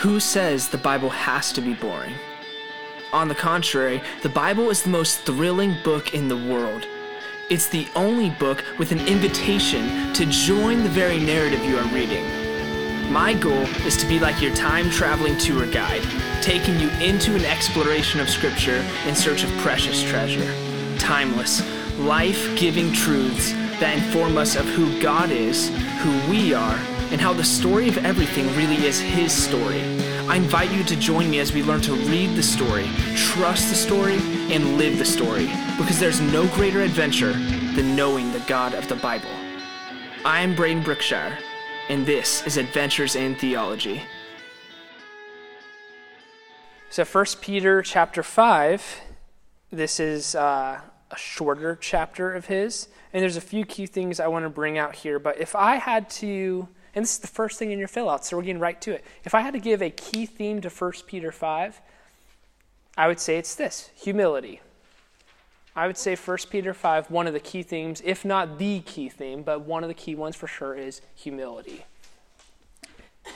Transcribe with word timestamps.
Who 0.00 0.18
says 0.18 0.70
the 0.70 0.78
Bible 0.78 1.10
has 1.10 1.52
to 1.52 1.60
be 1.60 1.74
boring? 1.74 2.14
On 3.12 3.28
the 3.28 3.34
contrary, 3.34 4.00
the 4.22 4.30
Bible 4.30 4.70
is 4.70 4.82
the 4.82 4.88
most 4.88 5.20
thrilling 5.26 5.76
book 5.84 6.14
in 6.14 6.26
the 6.26 6.38
world. 6.38 6.86
It's 7.50 7.68
the 7.68 7.86
only 7.94 8.30
book 8.30 8.64
with 8.78 8.92
an 8.92 9.00
invitation 9.00 10.10
to 10.14 10.24
join 10.24 10.84
the 10.84 10.88
very 10.88 11.20
narrative 11.20 11.62
you 11.66 11.76
are 11.76 11.86
reading. 11.88 12.24
My 13.12 13.34
goal 13.34 13.66
is 13.84 13.98
to 13.98 14.06
be 14.06 14.18
like 14.18 14.40
your 14.40 14.54
time 14.54 14.88
traveling 14.88 15.36
tour 15.36 15.66
guide, 15.66 16.06
taking 16.40 16.80
you 16.80 16.88
into 16.92 17.34
an 17.34 17.44
exploration 17.44 18.20
of 18.20 18.30
Scripture 18.30 18.82
in 19.06 19.14
search 19.14 19.44
of 19.44 19.50
precious 19.58 20.02
treasure. 20.02 20.50
Timeless, 20.98 21.60
life 21.98 22.58
giving 22.58 22.90
truths 22.94 23.52
that 23.80 23.98
inform 23.98 24.38
us 24.38 24.56
of 24.56 24.64
who 24.64 24.98
God 25.02 25.30
is, 25.30 25.68
who 25.98 26.30
we 26.30 26.54
are, 26.54 26.80
and 27.10 27.20
how 27.20 27.32
the 27.32 27.44
story 27.44 27.88
of 27.88 27.98
everything 27.98 28.46
really 28.56 28.86
is 28.86 29.00
His 29.00 29.32
story. 29.32 29.82
I 30.28 30.36
invite 30.36 30.70
you 30.70 30.84
to 30.84 30.96
join 30.96 31.28
me 31.28 31.40
as 31.40 31.52
we 31.52 31.62
learn 31.62 31.80
to 31.82 31.94
read 31.94 32.36
the 32.36 32.42
story, 32.42 32.88
trust 33.16 33.68
the 33.68 33.74
story, 33.74 34.18
and 34.52 34.78
live 34.78 34.96
the 34.96 35.04
story, 35.04 35.46
because 35.76 35.98
there's 35.98 36.20
no 36.20 36.46
greater 36.54 36.82
adventure 36.82 37.32
than 37.32 37.96
knowing 37.96 38.32
the 38.32 38.38
God 38.40 38.74
of 38.74 38.86
the 38.88 38.94
Bible. 38.94 39.30
I'm 40.24 40.54
Braden 40.54 40.84
Brookshire, 40.84 41.36
and 41.88 42.06
this 42.06 42.46
is 42.46 42.56
Adventures 42.56 43.16
in 43.16 43.34
Theology. 43.34 44.02
So, 46.90 47.04
1 47.04 47.24
Peter 47.40 47.82
chapter 47.82 48.22
5, 48.22 49.00
this 49.72 49.98
is 49.98 50.36
uh, 50.36 50.80
a 51.10 51.16
shorter 51.16 51.76
chapter 51.80 52.34
of 52.34 52.46
his, 52.46 52.88
and 53.12 53.22
there's 53.22 53.36
a 53.36 53.40
few 53.40 53.64
key 53.64 53.86
things 53.86 54.20
I 54.20 54.28
want 54.28 54.44
to 54.44 54.50
bring 54.50 54.78
out 54.78 54.94
here. 54.94 55.18
But 55.18 55.40
if 55.40 55.56
I 55.56 55.76
had 55.76 56.08
to 56.10 56.68
and 56.94 57.02
this 57.02 57.14
is 57.14 57.18
the 57.18 57.26
first 57.26 57.58
thing 57.58 57.70
in 57.70 57.78
your 57.78 57.88
fill 57.88 58.10
out, 58.10 58.24
so 58.24 58.36
we're 58.36 58.42
getting 58.42 58.60
right 58.60 58.80
to 58.80 58.92
it. 58.92 59.04
If 59.24 59.34
I 59.34 59.40
had 59.40 59.54
to 59.54 59.60
give 59.60 59.82
a 59.82 59.90
key 59.90 60.26
theme 60.26 60.60
to 60.60 60.68
1 60.68 60.92
Peter 61.06 61.32
5, 61.32 61.80
I 62.96 63.06
would 63.08 63.20
say 63.20 63.36
it's 63.36 63.54
this 63.54 63.90
humility. 63.94 64.60
I 65.76 65.86
would 65.86 65.96
say 65.96 66.16
1 66.16 66.38
Peter 66.50 66.74
5, 66.74 67.10
one 67.10 67.26
of 67.26 67.32
the 67.32 67.40
key 67.40 67.62
themes, 67.62 68.02
if 68.04 68.24
not 68.24 68.58
the 68.58 68.80
key 68.80 69.08
theme, 69.08 69.42
but 69.42 69.62
one 69.62 69.84
of 69.84 69.88
the 69.88 69.94
key 69.94 70.14
ones 70.14 70.34
for 70.34 70.46
sure 70.46 70.74
is 70.74 71.00
humility. 71.14 71.84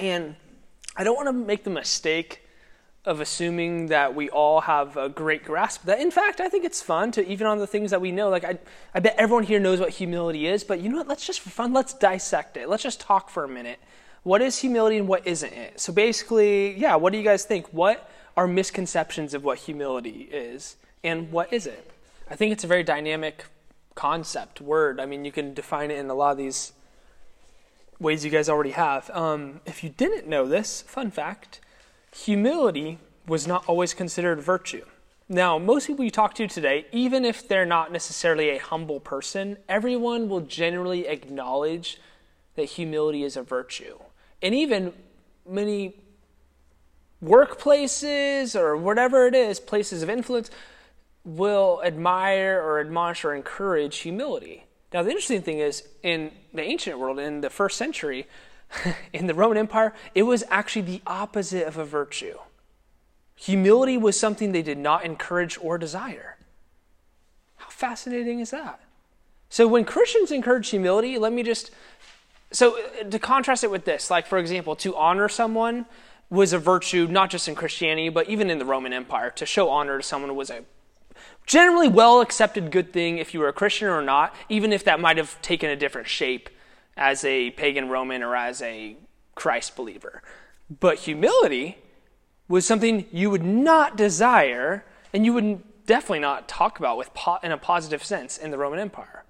And 0.00 0.34
I 0.96 1.04
don't 1.04 1.16
want 1.16 1.28
to 1.28 1.32
make 1.32 1.64
the 1.64 1.70
mistake 1.70 2.43
of 3.04 3.20
assuming 3.20 3.88
that 3.88 4.14
we 4.14 4.30
all 4.30 4.62
have 4.62 4.96
a 4.96 5.08
great 5.08 5.44
grasp 5.44 5.84
that. 5.84 6.00
In 6.00 6.10
fact, 6.10 6.40
I 6.40 6.48
think 6.48 6.64
it's 6.64 6.80
fun 6.80 7.12
to, 7.12 7.28
even 7.28 7.46
on 7.46 7.58
the 7.58 7.66
things 7.66 7.90
that 7.90 8.00
we 8.00 8.10
know, 8.10 8.30
like 8.30 8.44
I, 8.44 8.58
I 8.94 9.00
bet 9.00 9.14
everyone 9.18 9.44
here 9.44 9.60
knows 9.60 9.78
what 9.78 9.90
humility 9.90 10.46
is, 10.46 10.64
but 10.64 10.80
you 10.80 10.88
know 10.88 10.96
what? 10.98 11.08
Let's 11.08 11.26
just, 11.26 11.40
for 11.40 11.50
fun, 11.50 11.72
let's 11.74 11.92
dissect 11.92 12.56
it. 12.56 12.68
Let's 12.68 12.82
just 12.82 13.00
talk 13.00 13.28
for 13.28 13.44
a 13.44 13.48
minute. 13.48 13.78
What 14.22 14.40
is 14.40 14.58
humility 14.58 14.96
and 14.96 15.06
what 15.06 15.26
isn't 15.26 15.52
it? 15.52 15.78
So 15.78 15.92
basically, 15.92 16.78
yeah, 16.78 16.96
what 16.96 17.12
do 17.12 17.18
you 17.18 17.24
guys 17.24 17.44
think? 17.44 17.66
What 17.74 18.10
are 18.38 18.46
misconceptions 18.46 19.34
of 19.34 19.44
what 19.44 19.58
humility 19.58 20.28
is 20.32 20.76
and 21.02 21.30
what 21.30 21.52
is 21.52 21.66
it? 21.66 21.90
I 22.30 22.36
think 22.36 22.52
it's 22.52 22.64
a 22.64 22.66
very 22.66 22.82
dynamic 22.82 23.44
concept, 23.94 24.62
word. 24.62 24.98
I 24.98 25.04
mean, 25.04 25.26
you 25.26 25.30
can 25.30 25.52
define 25.52 25.90
it 25.90 25.98
in 25.98 26.08
a 26.08 26.14
lot 26.14 26.32
of 26.32 26.38
these 26.38 26.72
ways 28.00 28.24
you 28.24 28.30
guys 28.30 28.48
already 28.48 28.70
have. 28.70 29.10
Um, 29.10 29.60
if 29.66 29.84
you 29.84 29.90
didn't 29.90 30.26
know 30.26 30.46
this, 30.46 30.82
fun 30.82 31.10
fact, 31.10 31.60
humility 32.14 32.98
was 33.26 33.46
not 33.46 33.64
always 33.66 33.92
considered 33.94 34.40
virtue. 34.40 34.84
Now, 35.28 35.58
most 35.58 35.86
people 35.86 36.04
you 36.04 36.10
talk 36.10 36.34
to 36.34 36.46
today, 36.46 36.86
even 36.92 37.24
if 37.24 37.48
they're 37.48 37.66
not 37.66 37.90
necessarily 37.90 38.50
a 38.50 38.58
humble 38.58 39.00
person, 39.00 39.56
everyone 39.68 40.28
will 40.28 40.42
generally 40.42 41.06
acknowledge 41.06 41.98
that 42.56 42.64
humility 42.64 43.24
is 43.24 43.36
a 43.36 43.42
virtue. 43.42 43.98
And 44.42 44.54
even 44.54 44.92
many 45.48 45.96
workplaces 47.24 48.54
or 48.54 48.76
whatever 48.76 49.26
it 49.26 49.34
is, 49.34 49.58
places 49.58 50.02
of 50.02 50.10
influence, 50.10 50.50
will 51.24 51.80
admire 51.84 52.60
or 52.62 52.80
admonish 52.80 53.24
or 53.24 53.34
encourage 53.34 53.98
humility. 53.98 54.66
Now, 54.92 55.02
the 55.02 55.10
interesting 55.10 55.42
thing 55.42 55.58
is, 55.58 55.88
in 56.02 56.30
the 56.52 56.62
ancient 56.62 56.98
world, 56.98 57.18
in 57.18 57.40
the 57.40 57.50
first 57.50 57.78
century, 57.78 58.28
in 59.12 59.26
the 59.26 59.34
Roman 59.34 59.58
Empire, 59.58 59.94
it 60.14 60.24
was 60.24 60.44
actually 60.50 60.82
the 60.82 61.02
opposite 61.06 61.66
of 61.66 61.76
a 61.76 61.84
virtue. 61.84 62.38
Humility 63.36 63.96
was 63.98 64.18
something 64.18 64.52
they 64.52 64.62
did 64.62 64.78
not 64.78 65.04
encourage 65.04 65.58
or 65.60 65.76
desire. 65.78 66.36
How 67.56 67.68
fascinating 67.68 68.40
is 68.40 68.50
that? 68.50 68.80
So, 69.48 69.68
when 69.68 69.84
Christians 69.84 70.30
encourage 70.30 70.70
humility, 70.70 71.18
let 71.18 71.32
me 71.32 71.42
just. 71.42 71.70
So, 72.50 72.78
uh, 72.78 73.04
to 73.10 73.18
contrast 73.18 73.64
it 73.64 73.70
with 73.70 73.84
this, 73.84 74.10
like 74.10 74.26
for 74.26 74.38
example, 74.38 74.76
to 74.76 74.96
honor 74.96 75.28
someone 75.28 75.86
was 76.30 76.52
a 76.52 76.58
virtue 76.58 77.06
not 77.08 77.30
just 77.30 77.48
in 77.48 77.54
Christianity, 77.54 78.08
but 78.08 78.28
even 78.28 78.50
in 78.50 78.58
the 78.58 78.64
Roman 78.64 78.92
Empire. 78.92 79.30
To 79.30 79.46
show 79.46 79.70
honor 79.70 79.98
to 79.98 80.02
someone 80.02 80.34
was 80.34 80.50
a 80.50 80.64
generally 81.46 81.88
well 81.88 82.20
accepted 82.20 82.70
good 82.70 82.92
thing 82.92 83.18
if 83.18 83.34
you 83.34 83.40
were 83.40 83.48
a 83.48 83.52
Christian 83.52 83.88
or 83.88 84.02
not, 84.02 84.34
even 84.48 84.72
if 84.72 84.84
that 84.84 85.00
might 85.00 85.16
have 85.16 85.40
taken 85.42 85.70
a 85.70 85.76
different 85.76 86.08
shape 86.08 86.48
as 86.96 87.24
a 87.24 87.50
pagan 87.52 87.88
Roman 87.88 88.22
or 88.22 88.36
as 88.36 88.62
a 88.62 88.96
Christ 89.34 89.76
believer. 89.76 90.22
But 90.80 91.00
humility 91.00 91.78
was 92.48 92.66
something 92.66 93.06
you 93.10 93.30
would 93.30 93.44
not 93.44 93.96
desire 93.96 94.84
and 95.12 95.24
you 95.24 95.32
would 95.32 95.62
definitely 95.86 96.20
not 96.20 96.48
talk 96.48 96.78
about 96.78 96.96
with 96.96 97.12
po- 97.14 97.38
in 97.42 97.52
a 97.52 97.58
positive 97.58 98.04
sense 98.04 98.38
in 98.38 98.50
the 98.50 98.58
Roman 98.58 98.78
Empire. 98.78 99.24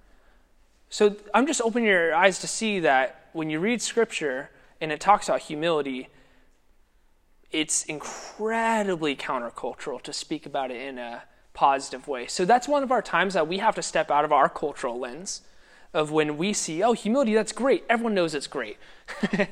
So 0.89 1.17
I'm 1.33 1.47
just 1.47 1.61
opening 1.61 1.89
your 1.89 2.15
eyes 2.15 2.39
to 2.41 2.47
see 2.47 2.81
that 2.81 3.29
when 3.33 3.51
you 3.51 3.59
read 3.59 3.83
scripture 3.83 4.51
and 4.81 4.93
it 4.93 5.01
talks 5.01 5.29
about 5.29 5.41
humility, 5.41 6.09
it's 7.51 7.85
incredibly 7.85 9.17
countercultural 9.17 10.01
to 10.03 10.13
speak 10.13 10.47
about 10.47 10.71
it 10.71 10.81
in 10.81 10.99
a 10.99 11.25
positive 11.53 12.07
way. 12.07 12.27
So 12.27 12.45
that's 12.45 12.69
one 12.69 12.83
of 12.83 12.93
our 12.93 13.03
times 13.03 13.35
that 13.35 13.49
we 13.49 13.59
have 13.59 13.75
to 13.77 13.83
step 13.83 14.11
out 14.11 14.25
of 14.25 14.33
our 14.33 14.49
cultural 14.49 14.99
lens 14.99 15.43
of 15.94 16.10
when 16.10 16.37
we 16.37 16.53
see, 16.53 16.82
oh, 16.82 16.93
humility, 16.93 17.34
that's 17.34 17.53
great. 17.53 17.84
Everyone 17.88 18.15
knows 18.15 18.34
it's 18.34 18.47
great. 18.47 18.77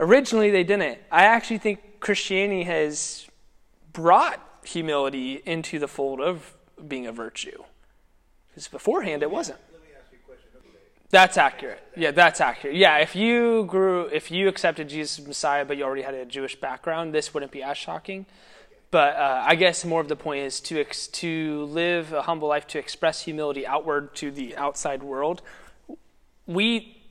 Originally, 0.00 0.50
they 0.50 0.64
didn't. 0.64 0.98
I 1.10 1.24
actually 1.24 1.58
think 1.58 2.00
Christianity 2.00 2.62
has 2.62 3.26
brought 3.92 4.40
humility 4.64 5.42
into 5.44 5.78
the 5.78 5.88
fold 5.88 6.20
of 6.20 6.54
being 6.86 7.06
a 7.06 7.12
virtue. 7.12 7.62
Because 8.48 8.68
beforehand, 8.68 9.22
it 9.22 9.30
wasn't. 9.30 9.58
Let 9.72 9.82
me 9.82 9.88
ask 9.98 10.12
you 10.12 10.18
a 10.22 10.26
question. 10.26 10.48
That's 11.10 11.36
accurate. 11.36 11.82
Yeah, 11.96 12.10
that's 12.10 12.40
accurate. 12.40 12.76
Yeah, 12.76 12.98
if 12.98 13.14
you 13.16 13.64
grew, 13.64 14.06
if 14.06 14.30
you 14.30 14.48
accepted 14.48 14.88
Jesus 14.88 15.18
as 15.18 15.26
Messiah, 15.26 15.64
but 15.64 15.76
you 15.76 15.84
already 15.84 16.02
had 16.02 16.14
a 16.14 16.24
Jewish 16.24 16.58
background, 16.58 17.14
this 17.14 17.34
wouldn't 17.34 17.52
be 17.52 17.62
as 17.62 17.76
shocking. 17.76 18.26
But 18.90 19.16
uh, 19.16 19.42
I 19.46 19.54
guess 19.54 19.86
more 19.86 20.02
of 20.02 20.08
the 20.08 20.16
point 20.16 20.40
is 20.40 20.60
to 20.60 20.78
ex- 20.78 21.06
to 21.08 21.64
live 21.64 22.12
a 22.12 22.22
humble 22.22 22.48
life, 22.48 22.66
to 22.68 22.78
express 22.78 23.22
humility 23.22 23.66
outward 23.66 24.14
to 24.16 24.30
the 24.30 24.54
outside 24.56 25.02
world, 25.02 25.40
we 26.46 27.02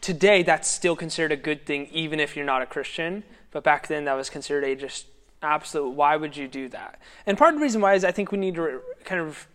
today 0.00 0.42
that's 0.42 0.68
still 0.68 0.96
considered 0.96 1.32
a 1.32 1.36
good 1.36 1.64
thing 1.64 1.86
even 1.92 2.20
if 2.20 2.36
you're 2.36 2.44
not 2.46 2.62
a 2.62 2.66
christian. 2.66 3.24
But 3.50 3.64
back 3.64 3.88
then 3.88 4.06
that 4.06 4.14
was 4.14 4.30
considered 4.30 4.64
a 4.64 4.74
just 4.74 5.06
absolute 5.42 5.90
why 5.90 6.16
would 6.16 6.36
you 6.36 6.48
do 6.48 6.68
that? 6.70 7.00
And 7.26 7.36
part 7.36 7.54
of 7.54 7.60
the 7.60 7.62
reason 7.62 7.80
why 7.80 7.94
is 7.94 8.04
i 8.04 8.12
think 8.12 8.32
we 8.32 8.38
need 8.38 8.54
to 8.56 8.80
kind 9.04 9.20
of 9.20 9.46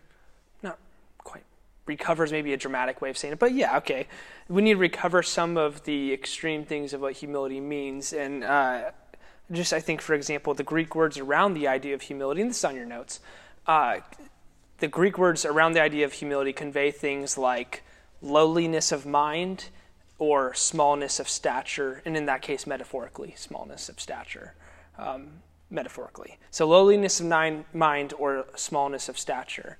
not 0.63 0.77
quite 1.19 1.43
recover 1.85 2.23
is 2.23 2.31
maybe 2.31 2.53
a 2.53 2.57
dramatic 2.57 3.01
way 3.01 3.09
of 3.09 3.17
saying 3.17 3.33
it 3.33 3.39
but 3.39 3.53
yeah 3.53 3.77
okay. 3.77 4.07
We 4.49 4.61
need 4.61 4.73
to 4.73 4.79
recover 4.79 5.23
some 5.23 5.57
of 5.57 5.83
the 5.83 6.13
extreme 6.13 6.63
things 6.63 6.93
of 6.93 7.01
what 7.01 7.11
humility 7.11 7.59
means. 7.59 8.13
And 8.13 8.45
uh, 8.45 8.91
just 9.51 9.73
i 9.73 9.79
think 9.79 10.01
for 10.01 10.13
example 10.13 10.53
the 10.53 10.63
greek 10.63 10.95
words 10.95 11.17
around 11.17 11.53
the 11.53 11.67
idea 11.67 11.93
of 11.93 12.01
humility 12.01 12.41
and 12.41 12.49
this 12.49 12.57
is 12.57 12.65
on 12.65 12.75
your 12.75 12.85
notes 12.85 13.19
uh, 13.67 13.97
the 14.79 14.87
greek 14.87 15.17
words 15.17 15.45
around 15.45 15.73
the 15.73 15.81
idea 15.81 16.05
of 16.05 16.13
humility 16.13 16.53
convey 16.53 16.91
things 16.91 17.37
like 17.37 17.83
lowliness 18.21 18.91
of 18.91 19.05
mind 19.05 19.65
or 20.19 20.53
smallness 20.53 21.19
of 21.19 21.29
stature, 21.29 22.01
and 22.05 22.17
in 22.17 22.25
that 22.25 22.41
case, 22.41 22.65
metaphorically, 22.65 23.33
smallness 23.37 23.87
of 23.89 23.99
stature, 23.99 24.53
um, 24.97 25.27
metaphorically. 25.69 26.37
So, 26.49 26.67
lowliness 26.67 27.19
of 27.19 27.27
mind 27.73 28.13
or 28.17 28.45
smallness 28.55 29.09
of 29.09 29.19
stature. 29.19 29.77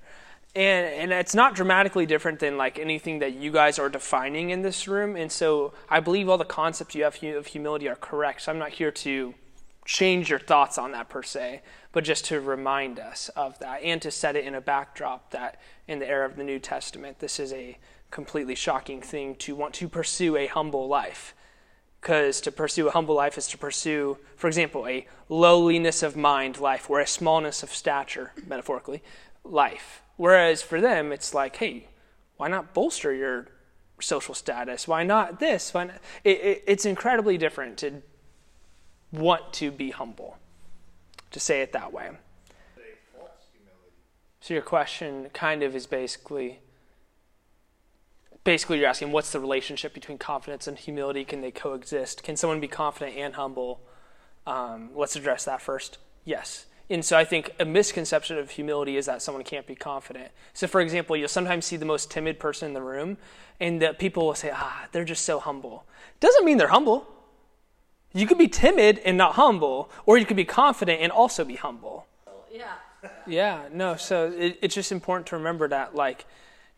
And, 0.54 0.86
and 0.86 1.12
it's 1.12 1.34
not 1.34 1.54
dramatically 1.54 2.06
different 2.06 2.40
than 2.40 2.56
like 2.56 2.78
anything 2.78 3.18
that 3.18 3.34
you 3.34 3.52
guys 3.52 3.78
are 3.78 3.88
defining 3.88 4.50
in 4.50 4.62
this 4.62 4.88
room. 4.88 5.14
And 5.14 5.30
so 5.30 5.72
I 5.88 6.00
believe 6.00 6.28
all 6.28 6.38
the 6.38 6.44
concepts 6.44 6.94
you 6.94 7.04
have 7.04 7.22
of 7.22 7.46
humility 7.46 7.88
are 7.88 7.96
correct. 7.96 8.42
So 8.42 8.52
I'm 8.52 8.58
not 8.58 8.70
here 8.70 8.90
to 8.90 9.34
change 9.84 10.30
your 10.30 10.38
thoughts 10.38 10.78
on 10.78 10.92
that 10.92 11.08
per 11.08 11.22
se, 11.22 11.62
but 11.92 12.04
just 12.04 12.24
to 12.26 12.40
remind 12.40 12.98
us 12.98 13.28
of 13.30 13.58
that 13.58 13.82
and 13.82 14.00
to 14.02 14.10
set 14.10 14.36
it 14.36 14.44
in 14.44 14.54
a 14.54 14.60
backdrop 14.60 15.30
that 15.30 15.60
in 15.86 15.98
the 15.98 16.08
era 16.08 16.26
of 16.26 16.36
the 16.36 16.44
New 16.44 16.58
Testament, 16.58 17.18
this 17.20 17.38
is 17.38 17.52
a 17.52 17.78
completely 18.10 18.54
shocking 18.54 19.00
thing 19.02 19.34
to 19.36 19.54
want 19.54 19.74
to 19.74 19.88
pursue 19.88 20.36
a 20.36 20.46
humble 20.46 20.88
life. 20.88 21.34
Because 22.00 22.40
to 22.42 22.52
pursue 22.52 22.88
a 22.88 22.92
humble 22.92 23.14
life 23.14 23.36
is 23.36 23.48
to 23.48 23.58
pursue, 23.58 24.18
for 24.36 24.46
example, 24.46 24.86
a 24.86 25.06
lowliness 25.28 26.02
of 26.02 26.16
mind 26.16 26.60
life 26.60 26.88
or 26.88 27.00
a 27.00 27.06
smallness 27.06 27.62
of 27.62 27.70
stature, 27.70 28.32
metaphorically, 28.46 29.02
life. 29.44 30.02
Whereas 30.16 30.62
for 30.62 30.80
them, 30.80 31.12
it's 31.12 31.34
like, 31.34 31.56
hey, 31.56 31.88
why 32.36 32.48
not 32.48 32.72
bolster 32.72 33.12
your 33.12 33.48
social 34.00 34.34
status? 34.34 34.86
Why 34.86 35.02
not 35.02 35.40
this? 35.40 35.74
Why 35.74 35.84
not? 35.84 35.96
It, 36.22 36.40
it, 36.40 36.64
it's 36.66 36.86
incredibly 36.86 37.36
different 37.36 37.78
to 37.78 38.02
want 39.12 39.52
to 39.54 39.70
be 39.72 39.90
humble, 39.90 40.38
to 41.32 41.40
say 41.40 41.62
it 41.62 41.72
that 41.72 41.92
way. 41.92 42.10
So 44.40 44.54
your 44.54 44.62
question 44.62 45.30
kind 45.34 45.62
of 45.64 45.74
is 45.74 45.86
basically 45.86 46.60
basically 48.48 48.78
you're 48.78 48.88
asking 48.88 49.12
what's 49.12 49.30
the 49.30 49.38
relationship 49.38 49.92
between 49.92 50.16
confidence 50.16 50.66
and 50.66 50.78
humility? 50.78 51.22
Can 51.22 51.42
they 51.42 51.50
coexist? 51.50 52.22
Can 52.22 52.34
someone 52.34 52.60
be 52.60 52.66
confident 52.66 53.14
and 53.14 53.34
humble? 53.34 53.78
Um, 54.46 54.88
let's 54.94 55.16
address 55.16 55.44
that 55.44 55.60
first. 55.60 55.98
Yes. 56.24 56.64
And 56.88 57.04
so 57.04 57.18
I 57.18 57.26
think 57.26 57.54
a 57.60 57.66
misconception 57.66 58.38
of 58.38 58.52
humility 58.52 58.96
is 58.96 59.04
that 59.04 59.20
someone 59.20 59.44
can't 59.44 59.66
be 59.66 59.74
confident. 59.74 60.30
So, 60.54 60.66
for 60.66 60.80
example, 60.80 61.14
you'll 61.14 61.28
sometimes 61.28 61.66
see 61.66 61.76
the 61.76 61.84
most 61.84 62.10
timid 62.10 62.40
person 62.40 62.68
in 62.68 62.72
the 62.72 62.80
room, 62.80 63.18
and 63.60 63.82
that 63.82 63.98
people 63.98 64.24
will 64.24 64.34
say, 64.34 64.50
ah, 64.50 64.88
they're 64.92 65.04
just 65.04 65.26
so 65.26 65.40
humble. 65.40 65.84
Doesn't 66.18 66.46
mean 66.46 66.56
they're 66.56 66.68
humble. 66.68 67.06
You 68.14 68.26
could 68.26 68.38
be 68.38 68.48
timid 68.48 68.98
and 69.04 69.18
not 69.18 69.34
humble, 69.34 69.90
or 70.06 70.16
you 70.16 70.24
could 70.24 70.38
be 70.38 70.46
confident 70.46 71.02
and 71.02 71.12
also 71.12 71.44
be 71.44 71.56
humble. 71.56 72.06
Yeah. 72.50 72.72
Yeah, 73.26 73.64
no, 73.70 73.96
so 73.96 74.32
it, 74.34 74.58
it's 74.62 74.74
just 74.74 74.90
important 74.90 75.26
to 75.26 75.36
remember 75.36 75.68
that, 75.68 75.94
like, 75.94 76.24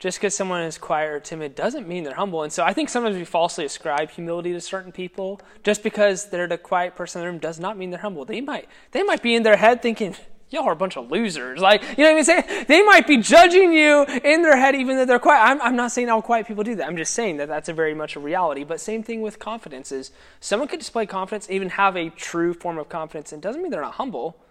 just 0.00 0.18
because 0.18 0.34
someone 0.34 0.62
is 0.62 0.78
quiet 0.78 1.10
or 1.10 1.20
timid 1.20 1.54
doesn't 1.54 1.86
mean 1.86 2.04
they're 2.04 2.14
humble. 2.14 2.42
And 2.42 2.52
so 2.52 2.64
I 2.64 2.72
think 2.72 2.88
sometimes 2.88 3.16
we 3.16 3.24
falsely 3.26 3.66
ascribe 3.66 4.10
humility 4.10 4.52
to 4.54 4.60
certain 4.60 4.92
people. 4.92 5.40
Just 5.62 5.82
because 5.82 6.30
they're 6.30 6.48
the 6.48 6.56
quiet 6.56 6.96
person 6.96 7.20
in 7.20 7.26
the 7.26 7.30
room 7.30 7.38
does 7.38 7.60
not 7.60 7.76
mean 7.76 7.90
they're 7.90 8.00
humble. 8.00 8.24
They 8.24 8.40
might, 8.40 8.66
they 8.92 9.02
might 9.02 9.22
be 9.22 9.34
in 9.34 9.42
their 9.42 9.58
head 9.58 9.82
thinking, 9.82 10.16
y'all 10.48 10.64
are 10.64 10.72
a 10.72 10.76
bunch 10.76 10.96
of 10.96 11.10
losers. 11.10 11.60
Like, 11.60 11.82
you 11.98 12.04
know 12.04 12.12
what 12.12 12.18
I'm 12.18 12.24
saying? 12.24 12.64
They 12.66 12.82
might 12.82 13.06
be 13.06 13.18
judging 13.18 13.74
you 13.74 14.06
in 14.24 14.40
their 14.40 14.56
head 14.56 14.74
even 14.74 14.96
though 14.96 15.04
they're 15.04 15.18
quiet. 15.18 15.42
I'm, 15.42 15.60
I'm 15.60 15.76
not 15.76 15.92
saying 15.92 16.08
all 16.08 16.22
quiet 16.22 16.46
people 16.46 16.64
do 16.64 16.76
that. 16.76 16.88
I'm 16.88 16.96
just 16.96 17.12
saying 17.12 17.36
that 17.36 17.48
that's 17.48 17.68
a 17.68 17.74
very 17.74 17.94
much 17.94 18.16
a 18.16 18.20
reality. 18.20 18.64
But 18.64 18.80
same 18.80 19.02
thing 19.02 19.20
with 19.20 19.38
confidence 19.38 19.92
is 19.92 20.12
someone 20.40 20.66
could 20.66 20.80
display 20.80 21.04
confidence, 21.04 21.50
even 21.50 21.68
have 21.68 21.94
a 21.94 22.08
true 22.08 22.54
form 22.54 22.78
of 22.78 22.88
confidence, 22.88 23.34
and 23.34 23.42
doesn't 23.42 23.60
mean 23.60 23.70
they're 23.70 23.82
not 23.82 23.94
humble. 23.94 24.42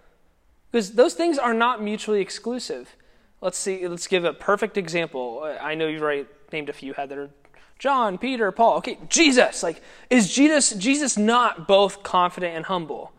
Because 0.71 0.91
those 0.91 1.15
things 1.15 1.39
are 1.39 1.55
not 1.55 1.81
mutually 1.81 2.21
exclusive. 2.21 2.95
Let's 3.41 3.57
see. 3.57 3.87
Let's 3.87 4.07
give 4.07 4.25
a 4.25 4.33
perfect 4.33 4.77
example. 4.77 5.55
I 5.61 5.75
know 5.75 5.87
you've 5.87 6.01
already 6.01 6.25
named 6.51 6.69
a 6.69 6.73
few, 6.73 6.93
Heather. 6.93 7.29
John, 7.77 8.17
Peter, 8.17 8.51
Paul. 8.51 8.77
Okay, 8.77 8.97
Jesus. 9.07 9.63
Like, 9.63 9.81
is 10.09 10.33
Jesus 10.33 10.71
Jesus 10.71 11.17
not 11.17 11.67
both 11.67 12.03
confident 12.03 12.55
and 12.55 12.65
humble? 12.65 13.13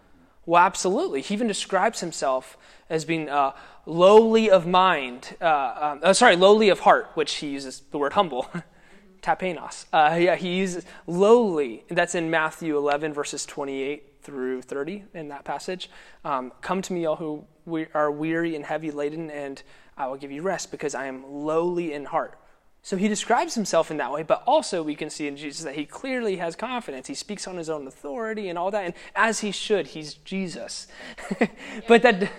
Well, 0.44 0.62
absolutely. 0.62 1.22
He 1.22 1.34
even 1.34 1.46
describes 1.46 2.00
himself 2.00 2.58
as 2.90 3.04
being 3.04 3.28
uh, 3.28 3.52
lowly 3.86 4.50
of 4.50 4.66
mind. 4.66 5.36
Uh, 5.40 5.74
um, 5.80 6.00
oh, 6.02 6.12
sorry, 6.12 6.36
lowly 6.36 6.68
of 6.68 6.80
heart, 6.80 7.10
which 7.14 7.36
he 7.36 7.48
uses 7.48 7.82
the 7.90 7.98
word 7.98 8.12
humble. 8.12 8.46
Tapeinos. 9.22 9.84
Uh, 9.92 10.16
yeah, 10.18 10.36
he 10.36 10.56
uses 10.56 10.84
lowly. 11.06 11.84
That's 11.88 12.14
in 12.14 12.30
Matthew 12.30 12.76
11, 12.76 13.12
verses 13.12 13.46
28 13.46 14.10
through 14.22 14.62
30 14.62 15.04
in 15.14 15.28
that 15.28 15.44
passage. 15.44 15.90
Um, 16.24 16.52
Come 16.60 16.82
to 16.82 16.92
me, 16.92 17.06
all 17.06 17.16
who 17.16 17.44
we 17.64 17.86
are 17.94 18.10
weary 18.10 18.56
and 18.56 18.64
heavy 18.64 18.90
laden, 18.90 19.30
and 19.30 19.62
I 20.00 20.06
will 20.06 20.16
give 20.16 20.32
you 20.32 20.42
rest 20.42 20.70
because 20.70 20.94
I 20.94 21.06
am 21.06 21.24
lowly 21.30 21.92
in 21.92 22.06
heart. 22.06 22.38
So 22.82 22.96
he 22.96 23.08
describes 23.08 23.54
himself 23.54 23.90
in 23.90 23.98
that 23.98 24.10
way, 24.10 24.22
but 24.22 24.42
also 24.46 24.82
we 24.82 24.94
can 24.94 25.10
see 25.10 25.28
in 25.28 25.36
Jesus 25.36 25.62
that 25.64 25.74
he 25.74 25.84
clearly 25.84 26.36
has 26.36 26.56
confidence. 26.56 27.06
He 27.06 27.14
speaks 27.14 27.46
on 27.46 27.56
his 27.58 27.68
own 27.68 27.86
authority 27.86 28.48
and 28.48 28.58
all 28.58 28.70
that, 28.70 28.84
and 28.84 28.94
as 29.14 29.40
he 29.40 29.52
should, 29.52 29.88
he's 29.88 30.14
Jesus. 30.14 30.86
but 31.88 32.00
that 32.00 32.30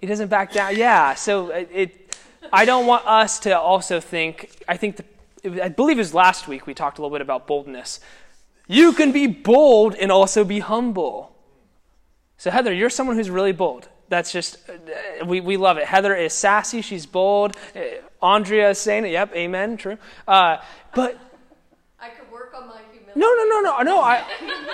he 0.00 0.06
doesn't 0.06 0.28
back 0.28 0.52
down. 0.52 0.76
Yeah, 0.76 1.14
so 1.14 1.50
it, 1.50 1.68
it, 1.72 2.16
I 2.52 2.64
don't 2.64 2.86
want 2.86 3.04
us 3.06 3.40
to 3.40 3.58
also 3.58 3.98
think. 3.98 4.50
I 4.68 4.76
think 4.76 5.00
the, 5.42 5.64
I 5.64 5.68
believe 5.68 5.98
it 5.98 6.00
was 6.00 6.14
last 6.14 6.46
week 6.46 6.68
we 6.68 6.74
talked 6.74 6.98
a 6.98 7.02
little 7.02 7.14
bit 7.14 7.22
about 7.22 7.48
boldness. 7.48 7.98
You 8.68 8.92
can 8.92 9.10
be 9.10 9.26
bold 9.26 9.96
and 9.96 10.12
also 10.12 10.44
be 10.44 10.60
humble. 10.60 11.34
So 12.36 12.52
Heather, 12.52 12.72
you're 12.72 12.90
someone 12.90 13.16
who's 13.16 13.30
really 13.30 13.52
bold 13.52 13.88
that's 14.08 14.32
just 14.32 14.58
we, 15.24 15.40
we 15.40 15.56
love 15.56 15.78
it. 15.78 15.84
Heather 15.84 16.14
is 16.14 16.32
sassy, 16.32 16.82
she's 16.82 17.06
bold. 17.06 17.56
Uh, 17.74 17.80
Andrea 18.24 18.70
is 18.70 18.78
saying 18.78 19.04
it. 19.04 19.10
Yep, 19.10 19.34
amen, 19.34 19.76
true. 19.76 19.98
Uh, 20.26 20.58
but 20.94 21.18
I 22.00 22.08
could 22.10 22.30
work 22.30 22.52
on 22.56 22.66
my 22.68 22.80
humility. 22.90 23.12
No, 23.14 23.34
no, 23.34 23.44
no, 23.44 23.60
no, 23.60 23.82
no. 23.82 24.00
I 24.00 24.24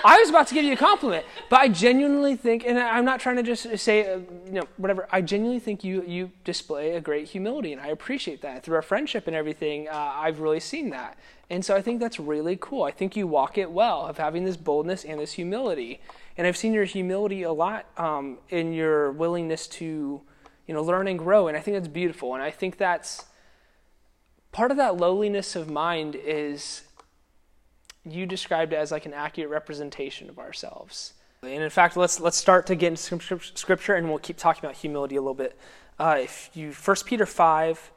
I 0.05 0.19
was 0.19 0.29
about 0.31 0.47
to 0.49 0.55
give 0.55 0.65
you 0.65 0.73
a 0.73 0.77
compliment, 0.77 1.25
but 1.51 1.61
I 1.61 1.69
genuinely 1.69 2.37
think, 2.37 2.65
and 2.67 2.79
I'm 2.79 3.05
not 3.05 3.21
trying 3.21 3.37
to 3.37 3.43
just 3.43 3.79
say 3.79 4.13
uh, 4.13 4.19
you 4.47 4.53
know 4.53 4.69
whatever. 4.77 5.09
I 5.11 5.21
genuinely 5.21 5.61
think 5.61 5.85
you 5.85 6.03
you 6.05 6.31
display 6.45 6.97
a 6.97 7.01
great 7.01 7.29
humility, 7.29 7.73
and 7.73 7.81
I 7.81 7.89
appreciate 7.89 8.43
that 8.43 8.63
through 8.63 8.77
our 8.77 8.83
friendship 8.83 9.27
and 9.27 9.37
everything. 9.37 9.89
Uh, 9.89 10.13
I've 10.15 10.41
really 10.41 10.61
seen 10.61 10.91
that, 10.91 11.19
and 11.51 11.65
so 11.65 11.75
I 11.75 11.83
think 11.83 12.01
that's 12.01 12.21
really 12.21 12.57
cool. 12.61 12.83
I 12.83 12.91
think 12.91 13.17
you 13.17 13.27
walk 13.27 13.59
it 13.59 13.71
well 13.71 14.07
of 14.07 14.19
having 14.19 14.45
this 14.45 14.57
boldness 14.57 15.05
and 15.05 15.21
this 15.21 15.33
humility. 15.33 16.01
And 16.37 16.47
I've 16.47 16.57
seen 16.57 16.73
your 16.73 16.85
humility 16.85 17.43
a 17.43 17.53
lot 17.53 17.87
um, 17.97 18.39
in 18.49 18.73
your 18.73 19.13
willingness 19.13 19.67
to, 19.69 20.23
you 20.67 20.75
know, 20.75 20.83
learn 20.83 21.07
and 21.09 21.19
grow. 21.19 21.49
And 21.49 21.57
I 21.57 21.61
think 21.61 21.77
that's 21.77 21.89
beautiful. 21.89 22.35
And 22.35 22.43
I 22.43 22.51
think 22.51 22.77
that's 22.77 23.27
part 24.53 24.71
of 24.71 24.77
that 24.77 24.97
lowliness 24.97 25.57
of 25.57 25.71
mind 25.71 26.17
is 26.17 26.83
you 28.05 28.27
described 28.27 28.73
it 28.73 28.77
as 28.77 28.91
like 28.91 29.07
an 29.07 29.15
accurate 29.15 29.51
representation 29.51 30.29
of 30.29 30.39
ourselves. 30.39 31.15
And 31.43 31.63
in 31.63 31.71
fact, 31.71 31.97
let's 31.97 32.21
let's 32.21 32.37
start 32.37 32.67
to 32.69 32.75
get 32.75 32.89
into 32.89 33.39
scripture, 33.55 33.95
and 33.95 34.09
we'll 34.09 34.19
keep 34.19 34.39
talking 34.39 34.65
about 34.65 34.77
humility 34.77 35.17
a 35.17 35.21
little 35.21 35.35
bit. 35.35 35.59
Uh, 35.99 36.17
if 36.21 36.51
you 36.55 36.73
First 36.73 37.05
Peter 37.05 37.27
five, 37.27 37.91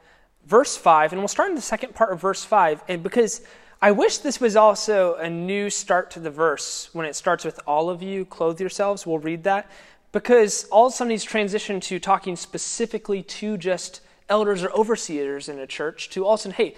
verse 0.45 0.75
five, 0.75 1.13
and 1.13 1.21
we'll 1.21 1.29
start 1.29 1.49
in 1.49 1.55
the 1.55 1.61
second 1.61 1.95
part 1.95 2.11
of 2.11 2.19
verse 2.19 2.43
five, 2.43 2.83
and 2.89 3.01
because 3.01 3.41
I 3.79 3.91
wish 3.91 4.17
this 4.17 4.39
was 4.39 4.55
also 4.55 5.15
a 5.15 5.29
new 5.29 5.69
start 5.69 6.09
to 6.11 6.19
the 6.19 6.31
verse 6.31 6.89
when 6.93 7.05
it 7.05 7.15
starts 7.15 7.45
with 7.45 7.59
all 7.67 7.91
of 7.91 8.01
you 8.01 8.25
clothe 8.25 8.59
yourselves. 8.59 9.05
We'll 9.05 9.19
read 9.19 9.43
that 9.43 9.69
because 10.11 10.63
all 10.71 10.87
of 10.87 10.93
a 10.93 10.95
sudden 10.95 11.11
he's 11.11 11.25
transitioned 11.25 11.83
to 11.83 11.99
talking 11.99 12.35
specifically 12.35 13.21
to 13.21 13.55
just 13.55 14.01
elders 14.29 14.63
or 14.63 14.71
overseers 14.71 15.47
in 15.47 15.59
a 15.59 15.67
church 15.67 16.09
to 16.09 16.25
all 16.25 16.33
of 16.33 16.39
a 16.39 16.43
sudden, 16.43 16.55
hey, 16.55 16.75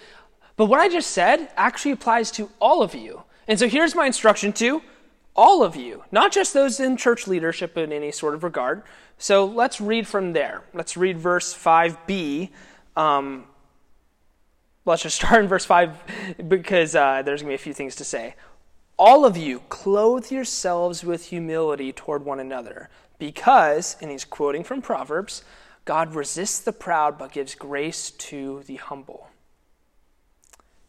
but 0.57 0.65
what 0.65 0.81
I 0.81 0.89
just 0.89 1.11
said 1.11 1.49
actually 1.55 1.91
applies 1.91 2.31
to 2.31 2.49
all 2.59 2.81
of 2.81 2.93
you. 2.93 3.23
And 3.47 3.57
so 3.57 3.69
here's 3.69 3.95
my 3.95 4.05
instruction 4.05 4.51
to 4.53 4.81
all 5.37 5.63
of 5.63 5.77
you, 5.77 6.03
not 6.11 6.33
just 6.33 6.53
those 6.53 6.81
in 6.81 6.97
church 6.97 7.27
leadership 7.27 7.77
in 7.77 7.93
any 7.93 8.11
sort 8.11 8.33
of 8.33 8.43
regard. 8.43 8.83
So 9.17 9.45
let's 9.45 9.79
read 9.79 10.05
from 10.05 10.33
there. 10.33 10.63
Let's 10.73 10.97
read 10.97 11.17
verse 11.17 11.53
5b. 11.53 12.49
Um, 12.97 13.45
let's 14.89 15.03
just 15.03 15.15
start 15.21 15.41
in 15.41 15.47
verse 15.47 15.65
5 15.65 16.47
because 16.47 16.95
uh, 16.95 17.21
there's 17.21 17.41
going 17.41 17.49
to 17.49 17.57
be 17.57 17.61
a 17.61 17.63
few 17.63 17.73
things 17.73 17.95
to 17.95 18.03
say. 18.03 18.35
All 18.97 19.25
of 19.25 19.37
you, 19.37 19.61
clothe 19.69 20.29
yourselves 20.29 21.05
with 21.05 21.27
humility 21.27 21.93
toward 21.93 22.25
one 22.25 22.39
another, 22.39 22.89
because, 23.17 23.95
and 24.01 24.11
he's 24.11 24.25
quoting 24.25 24.63
from 24.63 24.81
Proverbs, 24.81 25.43
God 25.85 26.13
resists 26.13 26.59
the 26.59 26.73
proud 26.73 27.17
but 27.17 27.31
gives 27.31 27.55
grace 27.55 28.11
to 28.11 28.63
the 28.67 28.75
humble. 28.75 29.29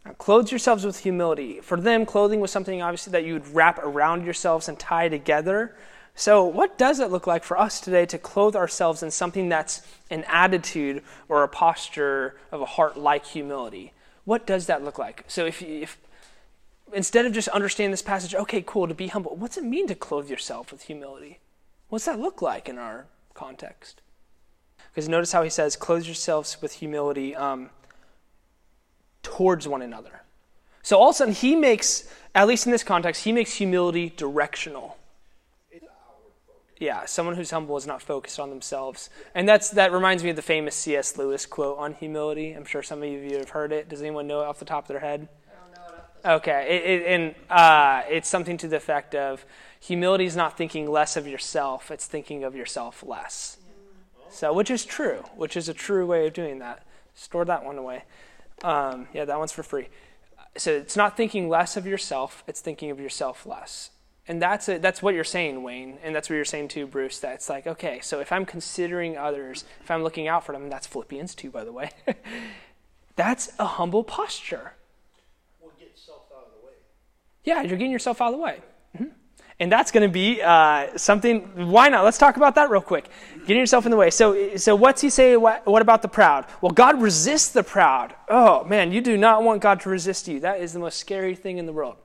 Now, 0.04 0.12
clothe 0.12 0.50
yourselves 0.50 0.84
with 0.84 1.00
humility. 1.00 1.60
For 1.60 1.80
them, 1.80 2.04
clothing 2.04 2.40
was 2.40 2.50
something 2.50 2.82
obviously 2.82 3.12
that 3.12 3.25
you 3.25 3.34
would 3.34 3.54
wrap 3.54 3.78
around 3.78 4.25
yourselves 4.25 4.68
and 4.68 4.78
tie 4.78 5.08
together. 5.08 5.76
So, 6.14 6.44
what 6.44 6.76
does 6.76 7.00
it 7.00 7.10
look 7.10 7.26
like 7.26 7.44
for 7.44 7.58
us 7.58 7.80
today 7.80 8.04
to 8.06 8.18
clothe 8.18 8.54
ourselves 8.54 9.02
in 9.02 9.10
something 9.10 9.48
that's 9.48 9.82
an 10.10 10.24
attitude 10.28 11.02
or 11.28 11.42
a 11.42 11.48
posture 11.48 12.36
of 12.52 12.60
a 12.60 12.66
heart 12.66 12.98
like 12.98 13.24
humility? 13.24 13.92
What 14.24 14.46
does 14.46 14.66
that 14.66 14.84
look 14.84 14.98
like? 14.98 15.24
So, 15.28 15.46
if, 15.46 15.62
if 15.62 15.96
instead 16.92 17.26
of 17.26 17.32
just 17.32 17.48
understanding 17.48 17.90
this 17.90 18.02
passage, 18.02 18.34
okay, 18.34 18.62
cool, 18.66 18.86
to 18.88 18.94
be 18.94 19.06
humble, 19.06 19.36
what's 19.36 19.56
it 19.56 19.64
mean 19.64 19.86
to 19.88 19.94
clothe 19.94 20.28
yourself 20.28 20.72
with 20.72 20.82
humility? 20.82 21.38
What's 21.88 22.04
that 22.04 22.18
look 22.18 22.42
like 22.42 22.68
in 22.68 22.78
our 22.78 23.06
context? 23.34 24.00
Because 24.92 25.08
notice 25.08 25.32
how 25.32 25.42
he 25.42 25.50
says, 25.50 25.76
clothe 25.76 26.04
yourselves 26.04 26.60
with 26.60 26.74
humility 26.74 27.34
um, 27.36 27.70
towards 29.22 29.66
one 29.68 29.82
another. 29.82 30.22
So 30.82 30.98
all 30.98 31.10
of 31.10 31.14
a 31.14 31.16
sudden, 31.16 31.34
he 31.34 31.54
makes, 31.54 32.12
at 32.34 32.48
least 32.48 32.66
in 32.66 32.72
this 32.72 32.82
context, 32.82 33.24
he 33.24 33.32
makes 33.32 33.54
humility 33.54 34.12
directional 34.16 34.96
yeah, 36.80 37.04
someone 37.04 37.37
who's 37.37 37.50
humble 37.50 37.76
is 37.76 37.87
not 37.87 38.00
focused 38.00 38.40
on 38.40 38.49
themselves. 38.49 39.10
And 39.34 39.46
that's 39.46 39.68
that 39.70 39.92
reminds 39.92 40.25
me 40.25 40.30
of 40.30 40.37
the 40.37 40.42
famous 40.42 40.75
C.S. 40.75 41.18
Lewis 41.18 41.44
quote 41.44 41.78
on 41.78 41.92
humility. 41.92 42.52
I'm 42.52 42.64
sure 42.64 42.82
some 42.82 43.02
of 43.02 43.08
you 43.08 43.37
have 43.37 43.50
heard 43.50 43.70
it. 43.70 43.90
Does 43.90 44.00
anyone 44.00 44.26
know 44.26 44.40
it 44.40 44.46
off 44.46 44.58
the 44.58 44.64
top 44.64 44.84
of 44.84 44.88
their 44.88 45.00
head? 45.00 45.28
I 45.46 45.78
don't 45.78 45.94
know 46.25 46.34
Okay, 46.37 46.66
it, 46.70 46.90
it, 46.90 47.06
and 47.06 47.34
uh, 47.50 48.02
it's 48.08 48.30
something 48.30 48.56
to 48.56 48.66
the 48.66 48.76
effect 48.76 49.14
of 49.14 49.44
humility 49.78 50.25
is 50.25 50.34
not 50.34 50.56
thinking 50.56 50.90
less 50.90 51.18
of 51.18 51.26
yourself; 51.28 51.90
it's 51.90 52.06
thinking 52.06 52.44
of 52.44 52.56
yourself 52.56 53.04
less. 53.06 53.58
So, 54.30 54.52
which 54.54 54.70
is 54.70 54.87
true, 54.87 55.25
which 55.37 55.58
is 55.58 55.68
a 55.68 55.75
true 55.75 56.06
way 56.06 56.26
of 56.26 56.32
doing 56.32 56.60
that. 56.60 56.87
Store 57.14 57.44
that 57.44 57.62
one 57.62 57.76
away. 57.76 58.04
Um, 58.64 59.08
yeah, 59.12 59.26
that 59.26 59.38
one's 59.38 59.52
for 59.52 59.62
free. 59.62 59.88
So 60.56 60.72
it's 60.72 60.96
not 60.96 61.14
thinking 61.14 61.50
less 61.50 61.76
of 61.76 61.87
yourself; 61.87 62.42
it's 62.46 62.62
thinking 62.62 62.90
of 62.90 62.99
yourself 62.99 63.44
less. 63.44 63.90
And 64.30 64.40
that's, 64.40 64.68
a, 64.68 64.78
that's 64.78 65.02
what 65.02 65.16
you're 65.16 65.25
saying, 65.25 65.60
Wayne. 65.64 65.99
And 66.04 66.14
that's 66.14 66.30
what 66.30 66.37
you're 66.37 66.44
saying 66.44 66.68
too, 66.68 66.87
Bruce. 66.87 67.18
That 67.18 67.34
it's 67.34 67.49
like, 67.49 67.66
okay, 67.66 67.99
so 68.00 68.20
if 68.20 68.30
I'm 68.30 68.46
considering 68.46 69.18
others, 69.18 69.64
if 69.82 69.90
I'm 69.90 70.04
looking 70.04 70.28
out 70.28 70.46
for 70.46 70.52
them, 70.52 70.70
that's 70.70 70.87
Philippians 70.87 71.34
2, 71.34 71.50
by 71.50 71.64
the 71.64 71.72
way, 71.72 71.90
that's 73.16 73.50
a 73.58 73.64
humble 73.64 74.04
posture. 74.04 74.75
Well, 75.60 75.72
get 75.80 75.99
self 75.99 76.22
out 76.32 76.46
of 76.46 76.60
the 76.60 76.64
way. 76.64 76.75
Yeah, 77.42 77.62
you're 77.62 77.76
getting 77.76 77.90
yourself 77.90 78.20
out 78.20 78.28
of 78.28 78.34
the 78.34 78.38
way. 78.38 78.60
Mm-hmm. 78.96 79.10
And 79.58 79.72
that's 79.72 79.90
going 79.90 80.08
to 80.08 80.12
be 80.12 80.40
uh, 80.40 80.96
something. 80.96 81.68
Why 81.68 81.88
not? 81.88 82.04
Let's 82.04 82.16
talk 82.18 82.37
about 82.37 82.54
that 82.54 82.70
real 82.70 82.80
quick. 82.82 83.10
Getting 83.40 83.58
yourself 83.58 83.84
in 83.84 83.90
the 83.90 83.96
way. 83.96 84.10
So, 84.10 84.56
so 84.56 84.76
what's 84.76 85.00
he 85.00 85.10
say? 85.10 85.37
What, 85.37 85.66
what 85.66 85.82
about 85.82 86.02
the 86.02 86.08
proud? 86.08 86.46
Well, 86.60 86.70
God 86.70 87.02
resists 87.02 87.49
the 87.49 87.64
proud. 87.64 88.14
Oh 88.28 88.62
man, 88.62 88.92
you 88.92 89.00
do 89.00 89.16
not 89.16 89.42
want 89.42 89.60
God 89.60 89.80
to 89.80 89.88
resist 89.88 90.28
you. 90.28 90.38
That 90.38 90.60
is 90.60 90.72
the 90.72 90.78
most 90.78 91.00
scary 91.00 91.34
thing 91.34 91.58
in 91.58 91.66
the 91.66 91.72
world. 91.72 91.96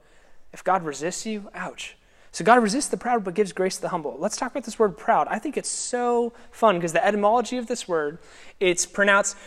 If 0.51 0.63
God 0.63 0.82
resists 0.82 1.27
you, 1.27 1.51
ouch. 1.53 1.96
So 2.36 2.44
God 2.44 2.62
resists 2.62 2.89
the 2.89 2.98
proud 2.98 3.24
but 3.24 3.34
gives 3.34 3.54
grace 3.54 3.77
to 3.77 3.82
the 3.82 3.88
humble. 3.88 4.18
Let's 4.20 4.36
talk 4.36 4.51
about 4.51 4.65
this 4.65 4.77
word 4.77 4.98
proud. 4.98 5.30
I 5.30 5.39
think 5.39 5.56
it's 5.56 5.70
so 5.70 6.34
fun 6.51 6.75
because 6.75 6.92
the 6.92 7.01
etymology 7.01 7.56
of 7.56 7.68
this 7.68 7.88
word, 7.88 8.18
it's 8.60 8.86
pronounced 8.86 9.38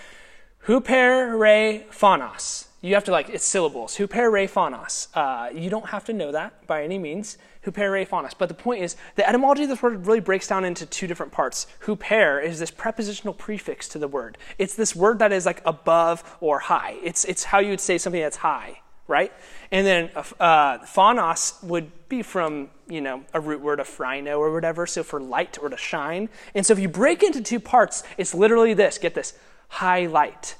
huper 0.66 1.38
re 1.38 1.85
phonos. 1.90 2.68
You 2.80 2.95
have 2.95 3.04
to 3.04 3.11
like 3.11 3.28
it's 3.28 3.45
syllables. 3.45 3.99
Huper 3.99 4.33
re 4.33 4.47
phonos. 4.47 5.09
Uh, 5.12 5.50
you 5.54 5.68
don't 5.68 5.90
have 5.90 6.07
to 6.07 6.14
know 6.14 6.33
that 6.33 6.66
by 6.66 6.83
any 6.83 6.99
means. 6.99 7.37
Huper 7.62 7.92
re 7.92 8.07
phonos. 8.07 8.33
But 8.38 8.49
the 8.49 8.54
point 8.54 8.83
is, 8.83 8.97
the 9.16 9.28
etymology 9.28 9.64
of 9.64 9.68
this 9.68 9.83
word 9.83 10.07
really 10.07 10.21
breaks 10.21 10.49
down 10.49 10.64
into 10.64 10.87
two 10.87 11.07
different 11.07 11.30
parts. 11.30 11.66
Huper 11.83 12.42
is 12.42 12.59
this 12.59 12.71
prepositional 12.71 13.35
prefix 13.35 13.87
to 13.88 13.99
the 13.99 14.09
word. 14.09 14.38
It's 14.57 14.75
this 14.75 14.97
word 14.97 15.18
that 15.18 15.30
is 15.30 15.45
like 15.45 15.61
above 15.66 16.38
or 16.40 16.61
high. 16.61 16.97
It's 17.04 17.26
it's 17.26 17.45
how 17.45 17.59
you 17.59 17.68
would 17.68 17.83
say 17.83 17.99
something 17.99 18.23
that's 18.23 18.38
high 18.38 18.80
right? 19.09 19.33
And 19.70 19.87
then 19.87 20.10
uh, 20.40 20.78
phonos 20.78 21.62
would 21.62 22.08
be 22.08 22.22
from, 22.22 22.70
you 22.88 23.00
know, 23.00 23.25
a 23.34 23.40
root 23.40 23.60
word 23.60 23.80
of 23.80 23.88
phrino 23.88 24.38
or 24.38 24.52
whatever, 24.52 24.87
so 24.87 25.02
for 25.02 25.20
light 25.20 25.58
or 25.60 25.68
to 25.68 25.76
shine. 25.76 26.30
And 26.54 26.64
so 26.64 26.72
if 26.72 26.78
you 26.78 26.88
break 26.88 27.22
into 27.22 27.42
two 27.42 27.60
parts, 27.60 28.02
it's 28.16 28.34
literally 28.34 28.72
this 28.75 28.96
get 28.96 29.14
this 29.14 29.34
highlight. 29.68 30.56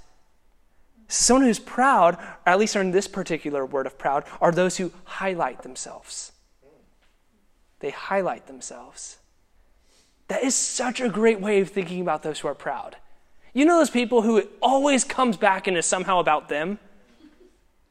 Someone 1.09 1.47
who's 1.47 1.59
proud, 1.59 2.17
or 2.17 2.53
at 2.53 2.59
least 2.59 2.77
in 2.77 2.91
this 2.91 3.09
particular 3.09 3.65
word 3.65 3.87
of 3.87 3.97
proud, 3.97 4.25
are 4.43 4.53
those 4.53 4.77
who 4.77 4.93
highlight 5.05 5.63
themselves. 5.63 6.33
They 7.81 7.91
highlight 7.91 8.47
themselves. 8.47 9.17
That 10.29 10.43
is 10.43 10.55
such 10.55 11.01
a 11.01 11.09
great 11.09 11.41
way 11.41 11.61
of 11.61 11.71
thinking 11.71 12.03
about 12.03 12.23
those 12.23 12.41
who 12.41 12.49
are 12.49 12.55
proud. 12.55 12.97
You 13.55 13.65
know 13.65 13.79
those 13.79 13.89
people 13.89 14.21
who 14.21 14.37
it 14.37 14.51
always 14.61 15.05
comes 15.05 15.39
back 15.39 15.67
and 15.67 15.79
is 15.79 15.87
somehow 15.87 16.19
about 16.19 16.51
them? 16.51 16.79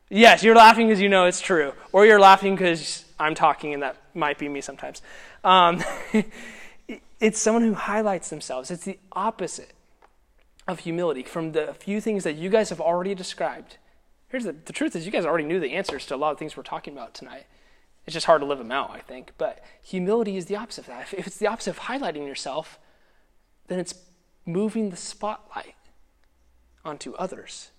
Yes, 0.10 0.42
you're 0.42 0.56
laughing 0.56 0.88
because 0.88 1.02
you 1.02 1.10
know 1.10 1.26
it's 1.26 1.42
true, 1.42 1.74
or 1.92 2.06
you're 2.06 2.20
laughing 2.20 2.56
because 2.56 3.06
I'm 3.20 3.36
talking 3.36 3.74
and 3.74 3.84
that 3.84 3.98
might 4.14 4.38
be 4.38 4.48
me 4.48 4.62
sometimes. 4.62 5.02
Um, 5.44 5.84
it's 7.20 7.40
someone 7.40 7.64
who 7.64 7.74
highlights 7.74 8.30
themselves. 8.30 8.72
It's 8.72 8.86
the 8.86 9.00
opposite 9.12 9.74
of 10.68 10.80
humility 10.80 11.24
from 11.24 11.52
the 11.52 11.76
few 11.80 12.00
things 12.00 12.24
that 12.24 12.36
you 12.36 12.50
guys 12.50 12.70
have 12.70 12.80
already 12.80 13.16
described. 13.16 13.78
Here's 14.30 14.44
the, 14.44 14.54
the 14.54 14.74
truth 14.74 14.96
is 14.96 15.06
you 15.06 15.12
guys 15.12 15.26
already 15.26 15.46
knew 15.46 15.60
the 15.60 15.74
answers 15.74 16.06
to 16.08 16.16
a 16.16 16.18
lot 16.18 16.32
of 16.32 16.40
things 16.40 16.56
we're 16.56 16.64
talking 16.64 16.94
about 16.94 17.14
tonight. 17.14 17.46
It's 18.06 18.14
just 18.14 18.26
hard 18.26 18.42
to 18.42 18.48
live 18.48 18.60
them 18.60 18.72
out, 18.72 18.92
I 18.92 19.00
think. 19.00 19.34
But 19.38 19.64
humility 19.82 20.38
is 20.38 20.46
the 20.46 20.56
opposite 20.56 20.82
of 20.82 20.88
that. 20.88 21.14
If 21.14 21.28
it's 21.28 21.38
the 21.38 21.48
opposite 21.48 21.72
of 21.72 21.80
highlighting 21.80 22.26
yourself, 22.26 22.80
then 23.68 23.80
it's 23.80 23.94
moving 24.46 24.90
the 24.90 24.98
spotlight 24.98 25.76
onto 26.86 27.14
others. 27.16 27.72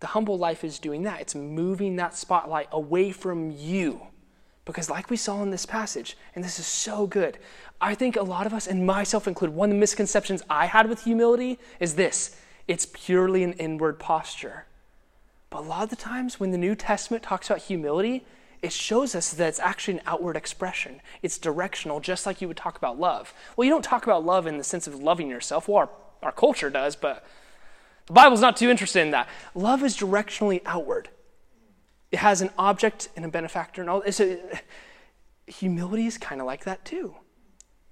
The 0.00 0.08
humble 0.08 0.38
life 0.38 0.64
is 0.64 0.78
doing 0.78 1.02
that. 1.02 1.20
It's 1.20 1.34
moving 1.34 1.96
that 1.96 2.14
spotlight 2.14 2.68
away 2.72 3.12
from 3.12 3.50
you. 3.50 4.02
Because, 4.64 4.90
like 4.90 5.10
we 5.10 5.16
saw 5.16 5.42
in 5.42 5.50
this 5.50 5.66
passage, 5.66 6.16
and 6.34 6.44
this 6.44 6.58
is 6.58 6.66
so 6.66 7.06
good, 7.06 7.38
I 7.80 7.94
think 7.94 8.16
a 8.16 8.22
lot 8.22 8.46
of 8.46 8.54
us, 8.54 8.66
and 8.66 8.86
myself 8.86 9.26
included, 9.26 9.54
one 9.54 9.70
of 9.70 9.74
the 9.74 9.80
misconceptions 9.80 10.42
I 10.48 10.66
had 10.66 10.88
with 10.88 11.04
humility 11.04 11.58
is 11.78 11.94
this 11.94 12.36
it's 12.68 12.86
purely 12.86 13.42
an 13.42 13.54
inward 13.54 13.98
posture. 13.98 14.66
But 15.50 15.60
a 15.60 15.66
lot 15.66 15.82
of 15.82 15.90
the 15.90 15.96
times 15.96 16.38
when 16.38 16.52
the 16.52 16.58
New 16.58 16.76
Testament 16.76 17.24
talks 17.24 17.50
about 17.50 17.62
humility, 17.62 18.24
it 18.62 18.72
shows 18.72 19.14
us 19.14 19.32
that 19.32 19.48
it's 19.48 19.58
actually 19.58 19.94
an 19.94 20.02
outward 20.06 20.36
expression. 20.36 21.00
It's 21.22 21.38
directional, 21.38 21.98
just 21.98 22.26
like 22.26 22.40
you 22.40 22.46
would 22.46 22.56
talk 22.56 22.76
about 22.76 23.00
love. 23.00 23.34
Well, 23.56 23.64
you 23.64 23.70
don't 23.70 23.82
talk 23.82 24.04
about 24.04 24.24
love 24.24 24.46
in 24.46 24.58
the 24.58 24.64
sense 24.64 24.86
of 24.86 24.94
loving 24.94 25.28
yourself. 25.28 25.66
Well, 25.66 25.78
our, 25.78 25.90
our 26.22 26.32
culture 26.32 26.70
does, 26.70 26.94
but 26.94 27.26
the 28.06 28.12
Bible's 28.12 28.40
not 28.40 28.56
too 28.56 28.70
interested 28.70 29.00
in 29.00 29.10
that. 29.12 29.28
Love 29.54 29.82
is 29.82 29.96
directionally 29.96 30.62
outward. 30.66 31.08
It 32.10 32.18
has 32.18 32.42
an 32.42 32.50
object 32.58 33.08
and 33.16 33.24
a 33.24 33.28
benefactor 33.28 33.80
and 33.80 33.90
all. 33.90 34.02
It's 34.02 34.20
a, 34.20 34.40
humility 35.46 36.06
is 36.06 36.18
kind 36.18 36.40
of 36.40 36.46
like 36.46 36.64
that 36.64 36.84
too. 36.84 37.16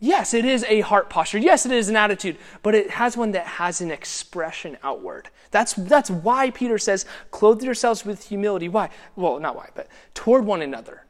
Yes, 0.01 0.33
it 0.33 0.45
is 0.45 0.65
a 0.69 0.81
heart 0.81 1.11
posture. 1.11 1.39
Yes, 1.39 1.67
it 1.67 1.73
is 1.73 1.89
an 1.89 1.97
attitude, 1.97 2.37
but 2.63 2.75
it 2.75 2.91
has 2.91 3.17
one 3.17 3.33
that 3.33 3.47
has 3.47 3.81
an 3.81 3.91
expression 3.91 4.77
outward. 4.85 5.29
That's, 5.51 5.73
that's 5.73 6.09
why 6.09 6.51
Peter 6.51 6.79
says, 6.79 7.05
clothe 7.33 7.63
yourselves 7.63 8.05
with 8.05 8.29
humility. 8.29 8.69
Why? 8.69 8.91
Well, 9.17 9.41
not 9.41 9.57
why, 9.57 9.71
but 9.75 9.89
toward 10.15 10.45
one 10.45 10.63
another 10.63 11.05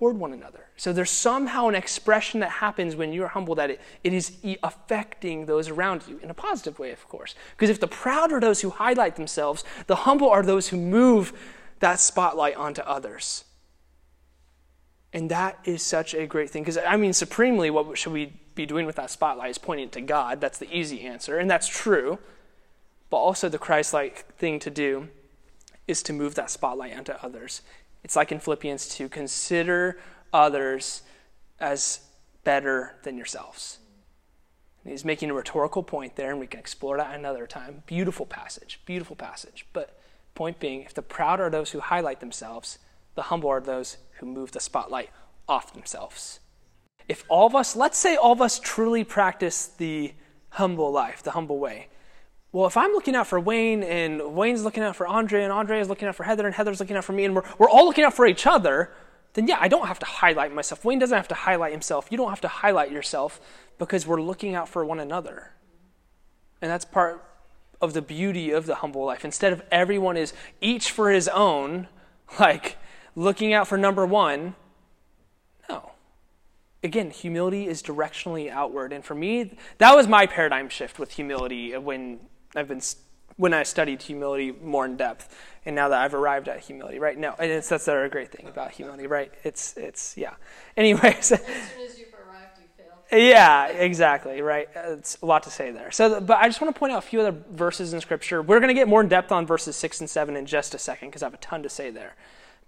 toward 0.00 0.16
one 0.16 0.32
another. 0.32 0.64
So 0.80 0.94
there's 0.94 1.10
somehow 1.10 1.68
an 1.68 1.74
expression 1.74 2.40
that 2.40 2.52
happens 2.52 2.96
when 2.96 3.12
you're 3.12 3.28
humble 3.28 3.54
that 3.56 3.68
it, 3.68 3.82
it 4.02 4.14
is 4.14 4.38
affecting 4.62 5.44
those 5.44 5.68
around 5.68 6.04
you 6.08 6.18
in 6.22 6.30
a 6.30 6.34
positive 6.34 6.78
way, 6.78 6.90
of 6.90 7.06
course. 7.06 7.34
Because 7.50 7.68
if 7.68 7.80
the 7.80 7.86
proud 7.86 8.32
are 8.32 8.40
those 8.40 8.62
who 8.62 8.70
highlight 8.70 9.16
themselves, 9.16 9.62
the 9.88 9.94
humble 9.94 10.30
are 10.30 10.42
those 10.42 10.68
who 10.68 10.78
move 10.78 11.34
that 11.80 12.00
spotlight 12.00 12.56
onto 12.56 12.80
others. 12.80 13.44
And 15.12 15.30
that 15.30 15.58
is 15.64 15.82
such 15.82 16.14
a 16.14 16.26
great 16.26 16.48
thing. 16.48 16.62
Because, 16.62 16.78
I 16.78 16.96
mean, 16.96 17.12
supremely, 17.12 17.68
what 17.68 17.98
should 17.98 18.14
we 18.14 18.32
be 18.54 18.64
doing 18.64 18.86
with 18.86 18.96
that 18.96 19.10
spotlight 19.10 19.50
is 19.50 19.58
pointing 19.58 19.88
it 19.88 19.92
to 19.92 20.00
God. 20.00 20.40
That's 20.40 20.56
the 20.56 20.74
easy 20.74 21.02
answer, 21.02 21.38
and 21.38 21.50
that's 21.50 21.68
true. 21.68 22.18
But 23.10 23.18
also, 23.18 23.50
the 23.50 23.58
Christ 23.58 23.92
like 23.92 24.34
thing 24.36 24.58
to 24.60 24.70
do 24.70 25.08
is 25.86 26.02
to 26.04 26.14
move 26.14 26.36
that 26.36 26.50
spotlight 26.50 26.96
onto 26.96 27.12
others. 27.20 27.60
It's 28.02 28.16
like 28.16 28.32
in 28.32 28.40
Philippians 28.40 28.88
2 28.88 29.10
consider 29.10 29.98
others 30.32 31.02
as 31.58 32.00
better 32.44 32.96
than 33.02 33.16
yourselves. 33.16 33.78
And 34.84 34.92
he's 34.92 35.04
making 35.04 35.30
a 35.30 35.34
rhetorical 35.34 35.82
point 35.82 36.16
there, 36.16 36.30
and 36.30 36.40
we 36.40 36.46
can 36.46 36.60
explore 36.60 36.96
that 36.96 37.14
another 37.14 37.46
time. 37.46 37.82
Beautiful 37.86 38.26
passage, 38.26 38.80
beautiful 38.86 39.16
passage. 39.16 39.66
But 39.72 39.98
point 40.34 40.58
being, 40.58 40.82
if 40.82 40.94
the 40.94 41.02
proud 41.02 41.40
are 41.40 41.50
those 41.50 41.70
who 41.70 41.80
highlight 41.80 42.20
themselves, 42.20 42.78
the 43.14 43.22
humble 43.22 43.50
are 43.50 43.60
those 43.60 43.98
who 44.18 44.26
move 44.26 44.52
the 44.52 44.60
spotlight 44.60 45.10
off 45.48 45.74
themselves. 45.74 46.40
If 47.08 47.24
all 47.28 47.46
of 47.46 47.54
us, 47.54 47.76
let's 47.76 47.98
say 47.98 48.16
all 48.16 48.32
of 48.32 48.40
us 48.40 48.58
truly 48.58 49.04
practice 49.04 49.66
the 49.66 50.14
humble 50.50 50.90
life, 50.92 51.22
the 51.22 51.32
humble 51.32 51.58
way, 51.58 51.88
well, 52.52 52.66
if 52.66 52.76
I'm 52.76 52.92
looking 52.92 53.14
out 53.14 53.26
for 53.26 53.38
Wayne 53.38 53.82
and 53.82 54.34
Wayne's 54.34 54.64
looking 54.64 54.82
out 54.82 54.96
for 54.96 55.06
Andre 55.06 55.44
and 55.44 55.52
Andre 55.52 55.80
is 55.80 55.88
looking 55.88 56.08
out 56.08 56.16
for 56.16 56.24
Heather 56.24 56.46
and 56.46 56.54
Heather's 56.54 56.80
looking 56.80 56.96
out 56.96 57.04
for 57.04 57.12
me 57.12 57.24
and 57.24 57.34
we're, 57.34 57.44
we're 57.58 57.68
all 57.68 57.84
looking 57.84 58.04
out 58.04 58.14
for 58.14 58.26
each 58.26 58.46
other, 58.46 58.92
then 59.34 59.46
yeah, 59.46 59.58
I 59.60 59.68
don't 59.68 59.86
have 59.86 59.98
to 60.00 60.06
highlight 60.06 60.52
myself. 60.52 60.84
Wayne 60.84 60.98
doesn't 60.98 61.16
have 61.16 61.28
to 61.28 61.34
highlight 61.34 61.72
himself. 61.72 62.08
You 62.10 62.16
don't 62.16 62.30
have 62.30 62.40
to 62.42 62.48
highlight 62.48 62.90
yourself 62.90 63.40
because 63.78 64.06
we're 64.06 64.20
looking 64.20 64.54
out 64.54 64.68
for 64.68 64.84
one 64.84 64.98
another. 64.98 65.52
And 66.60 66.70
that's 66.70 66.84
part 66.84 67.24
of 67.80 67.94
the 67.94 68.02
beauty 68.02 68.50
of 68.50 68.66
the 68.66 68.76
humble 68.76 69.04
life. 69.04 69.24
Instead 69.24 69.52
of 69.52 69.62
everyone 69.70 70.16
is 70.16 70.32
each 70.60 70.90
for 70.90 71.10
his 71.10 71.28
own, 71.28 71.88
like 72.40 72.76
looking 73.14 73.52
out 73.52 73.68
for 73.68 73.78
number 73.78 74.04
one, 74.04 74.54
no. 75.68 75.92
Again, 76.82 77.10
humility 77.10 77.66
is 77.66 77.82
directionally 77.82 78.50
outward. 78.50 78.92
And 78.92 79.04
for 79.04 79.14
me, 79.14 79.56
that 79.78 79.94
was 79.94 80.08
my 80.08 80.26
paradigm 80.26 80.68
shift 80.68 80.98
with 80.98 81.12
humility 81.12 81.76
when 81.76 82.20
I've 82.56 82.68
been 82.68 82.80
when 83.36 83.54
I 83.54 83.62
studied 83.62 84.02
humility 84.02 84.52
more 84.52 84.84
in 84.84 84.96
depth, 84.96 85.34
and 85.66 85.76
now 85.76 85.88
that 85.88 86.00
I've 86.00 86.14
arrived 86.14 86.48
at 86.48 86.60
humility, 86.60 86.98
right? 86.98 87.18
No, 87.18 87.34
and 87.38 87.50
it's 87.50 87.68
that's 87.68 87.88
a 87.88 88.08
great 88.10 88.32
thing 88.32 88.46
about 88.46 88.72
humility, 88.72 89.06
right? 89.06 89.32
It's 89.44 89.76
it's 89.76 90.16
yeah. 90.16 90.34
Anyways. 90.76 91.32
As 91.32 91.40
soon 91.40 91.40
as 91.86 91.98
you've 91.98 92.14
arrived, 92.14 92.58
you 92.58 92.66
fail. 92.76 93.18
Yeah, 93.18 93.66
exactly, 93.68 94.40
right. 94.40 94.68
It's 94.74 95.18
a 95.22 95.26
lot 95.26 95.42
to 95.44 95.50
say 95.50 95.70
there. 95.70 95.90
So, 95.90 96.20
but 96.20 96.38
I 96.38 96.48
just 96.48 96.60
want 96.60 96.74
to 96.74 96.78
point 96.78 96.92
out 96.92 96.98
a 96.98 97.06
few 97.06 97.20
other 97.20 97.36
verses 97.50 97.92
in 97.92 98.00
Scripture. 98.00 98.42
We're 98.42 98.60
going 98.60 98.68
to 98.68 98.74
get 98.74 98.88
more 98.88 99.00
in 99.00 99.08
depth 99.08 99.32
on 99.32 99.46
verses 99.46 99.76
six 99.76 100.00
and 100.00 100.08
seven 100.08 100.36
in 100.36 100.46
just 100.46 100.74
a 100.74 100.78
second 100.78 101.08
because 101.08 101.22
I 101.22 101.26
have 101.26 101.34
a 101.34 101.38
ton 101.38 101.62
to 101.62 101.68
say 101.68 101.90
there. 101.90 102.14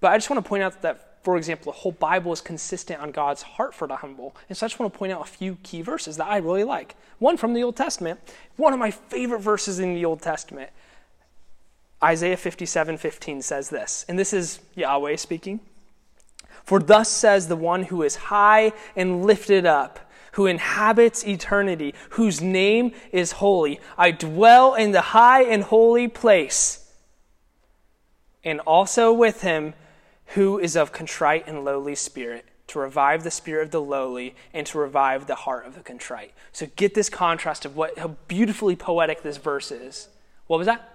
But 0.00 0.12
I 0.12 0.16
just 0.16 0.28
want 0.28 0.44
to 0.44 0.48
point 0.48 0.62
out 0.62 0.82
that 0.82 1.12
for 1.22 1.36
example, 1.36 1.72
the 1.72 1.78
whole 1.78 1.92
Bible 1.92 2.32
is 2.32 2.40
consistent 2.40 3.00
on 3.00 3.12
God's 3.12 3.42
heart 3.42 3.74
for 3.74 3.86
the 3.86 3.96
humble. 3.96 4.34
And 4.48 4.58
so 4.58 4.66
I 4.66 4.68
just 4.68 4.80
want 4.80 4.92
to 4.92 4.98
point 4.98 5.12
out 5.12 5.20
a 5.20 5.30
few 5.30 5.56
key 5.62 5.80
verses 5.80 6.16
that 6.16 6.26
I 6.26 6.38
really 6.38 6.64
like. 6.64 6.96
One 7.20 7.36
from 7.36 7.54
the 7.54 7.62
Old 7.62 7.76
Testament, 7.76 8.18
one 8.56 8.72
of 8.72 8.80
my 8.80 8.90
favorite 8.90 9.38
verses 9.38 9.78
in 9.78 9.94
the 9.94 10.04
Old 10.04 10.20
Testament. 10.20 10.70
Isaiah 12.02 12.36
57 12.36 12.96
15 12.96 13.42
says 13.42 13.70
this, 13.70 14.04
and 14.08 14.18
this 14.18 14.32
is 14.32 14.60
Yahweh 14.74 15.16
speaking. 15.16 15.60
For 16.64 16.78
thus 16.78 17.08
says 17.08 17.48
the 17.48 17.56
one 17.56 17.84
who 17.84 18.02
is 18.02 18.16
high 18.16 18.72
and 18.94 19.24
lifted 19.24 19.66
up, 19.66 20.10
who 20.32 20.46
inhabits 20.46 21.26
eternity, 21.26 21.94
whose 22.10 22.40
name 22.40 22.92
is 23.10 23.32
holy. 23.32 23.80
I 23.98 24.10
dwell 24.10 24.74
in 24.74 24.92
the 24.92 25.00
high 25.00 25.42
and 25.42 25.62
holy 25.62 26.08
place, 26.08 26.92
and 28.44 28.60
also 28.60 29.12
with 29.12 29.42
him 29.42 29.74
who 30.26 30.58
is 30.58 30.76
of 30.76 30.92
contrite 30.92 31.46
and 31.46 31.64
lowly 31.64 31.94
spirit, 31.94 32.46
to 32.68 32.78
revive 32.78 33.22
the 33.22 33.30
spirit 33.30 33.64
of 33.64 33.70
the 33.70 33.82
lowly 33.82 34.34
and 34.54 34.66
to 34.66 34.78
revive 34.78 35.26
the 35.26 35.34
heart 35.34 35.66
of 35.66 35.74
the 35.74 35.82
contrite. 35.82 36.32
So 36.52 36.66
get 36.76 36.94
this 36.94 37.10
contrast 37.10 37.64
of 37.64 37.76
what 37.76 37.98
how 37.98 38.16
beautifully 38.28 38.76
poetic 38.76 39.22
this 39.22 39.36
verse 39.36 39.70
is. 39.70 40.08
What 40.46 40.58
was 40.58 40.66
that? 40.66 40.91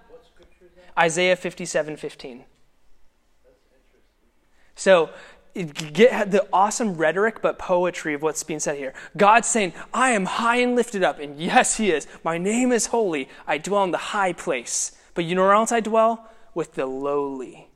Isaiah 0.98 1.36
57 1.36 1.96
15. 1.96 2.44
So 4.74 5.10
get 5.92 6.30
the 6.30 6.46
awesome 6.52 6.96
rhetoric 6.96 7.42
but 7.42 7.58
poetry 7.58 8.14
of 8.14 8.22
what's 8.22 8.42
being 8.42 8.60
said 8.60 8.76
here. 8.76 8.94
God's 9.16 9.48
saying, 9.48 9.72
I 9.92 10.10
am 10.10 10.24
high 10.24 10.56
and 10.56 10.76
lifted 10.76 11.02
up. 11.02 11.18
And 11.18 11.38
yes, 11.38 11.76
He 11.76 11.90
is. 11.90 12.06
My 12.22 12.38
name 12.38 12.72
is 12.72 12.86
holy. 12.86 13.28
I 13.46 13.58
dwell 13.58 13.84
in 13.84 13.90
the 13.90 13.98
high 13.98 14.32
place. 14.32 14.92
But 15.14 15.24
you 15.24 15.34
know 15.34 15.42
where 15.42 15.52
else 15.52 15.72
I 15.72 15.80
dwell? 15.80 16.30
With 16.54 16.74
the 16.74 16.86
lowly. 16.86 17.68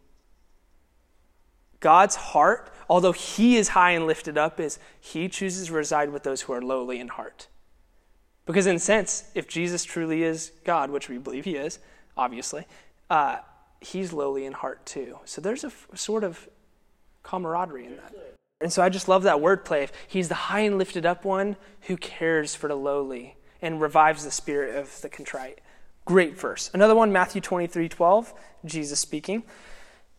God's 1.81 2.15
heart, 2.15 2.73
although 2.89 3.13
He 3.13 3.57
is 3.57 3.69
high 3.69 3.91
and 3.93 4.07
lifted 4.07 4.39
up, 4.39 4.61
is 4.61 4.79
He 5.01 5.29
chooses 5.29 5.67
to 5.67 5.73
reside 5.73 6.11
with 6.11 6.23
those 6.23 6.43
who 6.43 6.53
are 6.53 6.63
lowly 6.63 7.01
in 7.01 7.09
heart. 7.09 7.49
Because, 8.47 8.67
in 8.67 8.77
a 8.77 8.81
sense, 8.81 9.25
if 9.35 9.49
Jesus 9.49 9.85
truly 9.85 10.23
is 10.23 10.53
God, 10.65 10.91
which 10.91 11.09
we 11.09 11.19
believe 11.19 11.45
He 11.45 11.57
is, 11.57 11.81
obviously, 12.17 12.67
uh, 13.13 13.37
He's 13.81 14.13
lowly 14.13 14.47
in 14.47 14.53
heart 14.53 14.87
too. 14.87 15.19
So 15.25 15.41
there's 15.41 15.65
a 15.65 15.69
f- 15.69 15.89
sort 15.95 16.23
of 16.23 16.49
camaraderie 17.25 17.87
in 17.87 17.97
that. 17.97 18.15
And 18.61 18.73
so 18.73 18.81
I 18.81 18.89
just 18.89 19.09
love 19.09 19.25
that 19.25 19.39
wordplay. 19.39 19.91
He's 20.07 20.29
the 20.29 20.35
high 20.35 20.61
and 20.61 20.79
lifted 20.79 21.05
up 21.05 21.25
one 21.25 21.57
who 21.83 21.97
cares 21.97 22.55
for 22.55 22.69
the 22.69 22.77
lowly 22.77 23.37
and 23.61 23.81
revives 23.81 24.25
the 24.25 24.31
spirit 24.31 24.77
of 24.77 25.01
the 25.01 25.09
contrite. 25.09 25.61
Great 26.05 26.39
verse. 26.39 26.71
Another 26.73 26.95
one, 26.95 27.13
Matthew 27.13 27.41
23 27.41 27.89
12, 27.89 28.33
Jesus 28.65 29.01
speaking. 29.01 29.43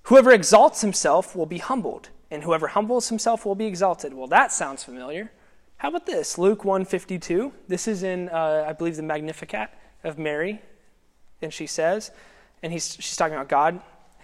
Whoever 0.03 0.31
exalts 0.31 0.81
himself 0.81 1.33
will 1.33 1.45
be 1.45 1.59
humbled, 1.59 2.09
and 2.29 2.43
whoever 2.43 2.67
humbles 2.67 3.07
himself 3.07 3.45
will 3.45 3.55
be 3.55 3.65
exalted. 3.65 4.13
Well, 4.13 4.27
that 4.27 4.51
sounds 4.51 4.83
familiar. 4.83 5.31
How 5.77 5.87
about 5.87 6.05
this? 6.05 6.37
Luke 6.37 6.65
152. 6.65 7.53
This 7.69 7.87
is 7.87 8.03
in, 8.03 8.27
uh, 8.27 8.65
I 8.67 8.73
believe, 8.73 8.97
the 8.97 9.03
Magnificat 9.03 9.69
of 10.03 10.17
Mary. 10.17 10.61
And 11.41 11.53
she 11.53 11.67
says, 11.67 12.11
and 12.63 12.73
he's, 12.73 12.95
she's 12.99 13.15
talking 13.15 13.35
about 13.35 13.49
God, 13.49 13.81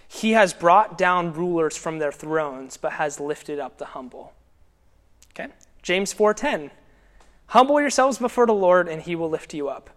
he 0.08 0.32
has 0.32 0.54
brought 0.54 0.98
down 0.98 1.34
rulers 1.34 1.78
from 1.78 2.00
their 2.00 2.12
thrones, 2.12 2.78
but 2.78 2.94
has 2.94 3.20
lifted 3.20 3.60
up 3.60 3.78
the 3.78 3.86
humble. 3.86 4.34
Okay? 5.32 5.54
James 5.84 6.14
4:10. 6.14 6.72
Humble 7.48 7.80
yourselves 7.80 8.18
before 8.18 8.48
the 8.48 8.54
Lord, 8.54 8.88
and 8.88 9.02
he 9.02 9.16
will 9.16 9.30
lift 9.30 9.54
you 9.54 9.70
up. 9.70 9.90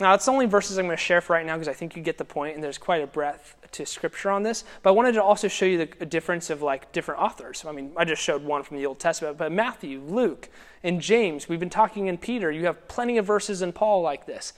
Now, 0.00 0.14
it's 0.14 0.28
only 0.28 0.46
verses 0.46 0.78
I'm 0.78 0.86
going 0.86 0.96
to 0.96 1.02
share 1.02 1.20
for 1.20 1.32
right 1.32 1.44
now 1.44 1.54
because 1.54 1.68
I 1.68 1.72
think 1.72 1.96
you 1.96 2.02
get 2.02 2.18
the 2.18 2.24
point, 2.24 2.54
and 2.54 2.62
there's 2.62 2.78
quite 2.78 3.02
a 3.02 3.06
breadth 3.06 3.56
to 3.72 3.84
scripture 3.84 4.30
on 4.30 4.44
this. 4.44 4.62
But 4.82 4.90
I 4.90 4.92
wanted 4.92 5.12
to 5.12 5.22
also 5.22 5.48
show 5.48 5.66
you 5.66 5.78
the 5.78 6.06
difference 6.06 6.50
of 6.50 6.62
like 6.62 6.92
different 6.92 7.20
authors. 7.20 7.64
I 7.64 7.72
mean, 7.72 7.92
I 7.96 8.04
just 8.04 8.22
showed 8.22 8.44
one 8.44 8.62
from 8.62 8.76
the 8.76 8.86
Old 8.86 9.00
Testament, 9.00 9.36
but 9.36 9.50
Matthew, 9.50 10.00
Luke, 10.00 10.48
and 10.84 11.00
James. 11.00 11.48
We've 11.48 11.58
been 11.58 11.70
talking 11.70 12.06
in 12.06 12.18
Peter. 12.18 12.52
You 12.52 12.66
have 12.66 12.86
plenty 12.86 13.18
of 13.18 13.26
verses 13.26 13.62
in 13.62 13.72
Paul 13.72 14.02
like 14.02 14.26
this. 14.26 14.52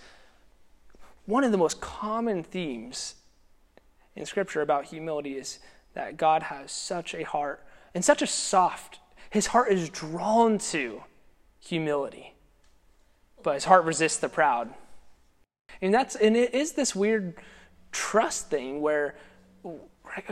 One 1.27 1.45
of 1.45 1.53
the 1.53 1.59
most 1.59 1.81
common 1.81 2.43
themes 2.43 3.17
in 4.17 4.27
Scripture 4.27 4.62
about 4.62 4.87
humility 4.87 5.37
is 5.37 5.59
that 5.95 6.17
God 6.17 6.45
has 6.45 6.73
such 6.73 7.15
a 7.15 7.23
heart 7.23 7.65
and 7.95 8.05
such 8.05 8.23
a 8.23 8.27
soft, 8.27 9.00
his 9.31 9.49
heart 9.49 9.73
is 9.73 9.89
drawn 9.89 10.59
to 10.59 11.03
humility, 11.59 12.35
but 13.43 13.55
his 13.55 13.65
heart 13.65 13.85
resists 13.85 14.19
the 14.19 14.29
proud. 14.29 14.73
And 15.81 15.95
that's 15.95 16.17
and 16.17 16.37
it 16.37 16.55
is 16.55 16.73
this 16.73 16.95
weird 16.95 17.35
trust 17.93 18.50
thing 18.50 18.81
where 18.81 19.17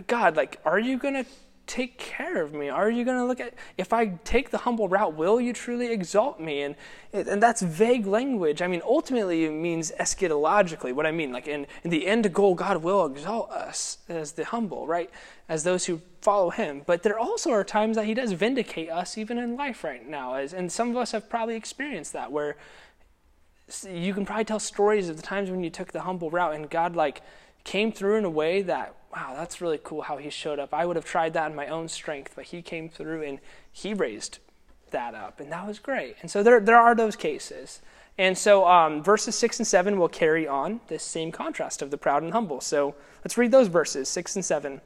God, 0.06 0.36
like, 0.36 0.60
are 0.64 0.78
you 0.78 0.98
gonna 0.98 1.24
take 1.68 1.98
care 1.98 2.42
of 2.42 2.52
me? 2.52 2.68
Are 2.68 2.90
you 2.90 3.04
going 3.04 3.18
to 3.18 3.24
look 3.24 3.38
at, 3.38 3.54
if 3.76 3.92
I 3.92 4.06
take 4.24 4.50
the 4.50 4.58
humble 4.58 4.88
route, 4.88 5.14
will 5.14 5.40
you 5.40 5.52
truly 5.52 5.92
exalt 5.92 6.40
me? 6.40 6.62
And, 6.62 6.74
and 7.12 7.40
that's 7.40 7.62
vague 7.62 8.06
language. 8.06 8.60
I 8.62 8.66
mean, 8.66 8.82
ultimately, 8.84 9.44
it 9.44 9.52
means 9.52 9.92
eschatologically. 10.00 10.92
What 10.92 11.06
I 11.06 11.12
mean, 11.12 11.30
like, 11.30 11.46
in, 11.46 11.66
in 11.84 11.90
the 11.90 12.06
end 12.06 12.32
goal, 12.32 12.54
God 12.54 12.78
will 12.78 13.06
exalt 13.06 13.50
us 13.52 13.98
as 14.08 14.32
the 14.32 14.46
humble, 14.46 14.86
right? 14.86 15.10
As 15.48 15.62
those 15.62 15.84
who 15.84 16.00
follow 16.20 16.50
Him. 16.50 16.82
But 16.84 17.04
there 17.04 17.18
also 17.18 17.50
are 17.52 17.62
times 17.62 17.96
that 17.96 18.06
He 18.06 18.14
does 18.14 18.32
vindicate 18.32 18.90
us, 18.90 19.16
even 19.16 19.38
in 19.38 19.56
life 19.56 19.84
right 19.84 20.06
now. 20.08 20.34
As, 20.34 20.52
and 20.52 20.72
some 20.72 20.90
of 20.90 20.96
us 20.96 21.12
have 21.12 21.28
probably 21.28 21.54
experienced 21.54 22.14
that, 22.14 22.32
where 22.32 22.56
you 23.88 24.14
can 24.14 24.24
probably 24.24 24.46
tell 24.46 24.58
stories 24.58 25.10
of 25.10 25.16
the 25.16 25.22
times 25.22 25.50
when 25.50 25.62
you 25.62 25.70
took 25.70 25.92
the 25.92 26.00
humble 26.00 26.30
route 26.30 26.54
and 26.54 26.70
God, 26.70 26.96
like, 26.96 27.20
came 27.64 27.92
through 27.92 28.16
in 28.16 28.24
a 28.24 28.30
way 28.30 28.62
that 28.62 28.94
wow, 29.14 29.34
that's 29.34 29.60
really 29.60 29.80
cool 29.82 30.02
how 30.02 30.16
he 30.16 30.30
showed 30.30 30.58
up. 30.58 30.74
I 30.74 30.86
would 30.86 30.96
have 30.96 31.04
tried 31.04 31.32
that 31.34 31.50
in 31.50 31.56
my 31.56 31.66
own 31.66 31.88
strength, 31.88 32.32
but 32.36 32.46
he 32.46 32.62
came 32.62 32.88
through 32.88 33.22
and 33.22 33.38
he 33.72 33.94
raised 33.94 34.38
that 34.90 35.14
up, 35.14 35.40
and 35.40 35.52
that 35.52 35.66
was 35.66 35.78
great. 35.78 36.16
And 36.22 36.30
so 36.30 36.42
there, 36.42 36.60
there 36.60 36.78
are 36.78 36.94
those 36.94 37.16
cases. 37.16 37.80
And 38.16 38.36
so 38.36 38.66
um, 38.66 39.02
verses 39.02 39.36
6 39.36 39.60
and 39.60 39.66
7 39.66 39.98
will 39.98 40.08
carry 40.08 40.46
on 40.46 40.80
this 40.88 41.04
same 41.04 41.30
contrast 41.30 41.82
of 41.82 41.90
the 41.90 41.96
proud 41.96 42.22
and 42.22 42.32
humble. 42.32 42.60
So 42.60 42.94
let's 43.24 43.38
read 43.38 43.52
those 43.52 43.68
verses, 43.68 44.08
6 44.08 44.36
and 44.36 44.44
7. 44.44 44.80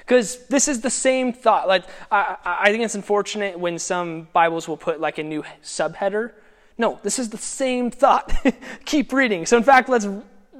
Because 0.00 0.46
this 0.46 0.68
is 0.68 0.80
the 0.80 0.90
same 0.90 1.32
thought. 1.32 1.68
Like 1.68 1.84
I, 2.10 2.36
I 2.44 2.70
think 2.70 2.84
it's 2.84 2.94
unfortunate 2.94 3.58
when 3.58 3.78
some 3.78 4.28
Bibles 4.32 4.68
will 4.68 4.76
put 4.76 5.00
like 5.00 5.18
a 5.18 5.22
new 5.22 5.44
subheader. 5.62 6.32
No, 6.78 6.98
this 7.02 7.18
is 7.18 7.30
the 7.30 7.38
same 7.38 7.90
thought. 7.90 8.32
Keep 8.84 9.12
reading. 9.12 9.46
So 9.46 9.56
in 9.56 9.62
fact, 9.62 9.88
let's 9.88 10.06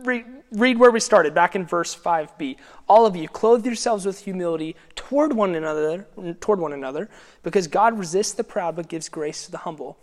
read 0.04 0.24
read 0.52 0.78
where 0.78 0.90
we 0.90 1.00
started, 1.00 1.34
back 1.34 1.54
in 1.54 1.64
verse 1.64 1.94
5b. 1.94 2.56
All 2.88 3.06
of 3.06 3.16
you, 3.16 3.28
clothe 3.28 3.64
yourselves 3.64 4.04
with 4.04 4.20
humility 4.20 4.76
toward 4.94 5.32
one 5.32 5.54
another, 5.54 6.06
toward 6.40 6.60
one 6.60 6.72
another, 6.72 7.08
because 7.42 7.66
God 7.66 7.98
resists 7.98 8.32
the 8.32 8.44
proud 8.44 8.76
but 8.76 8.88
gives 8.88 9.08
grace 9.08 9.44
to 9.44 9.50
the 9.50 9.58
humble. 9.58 9.98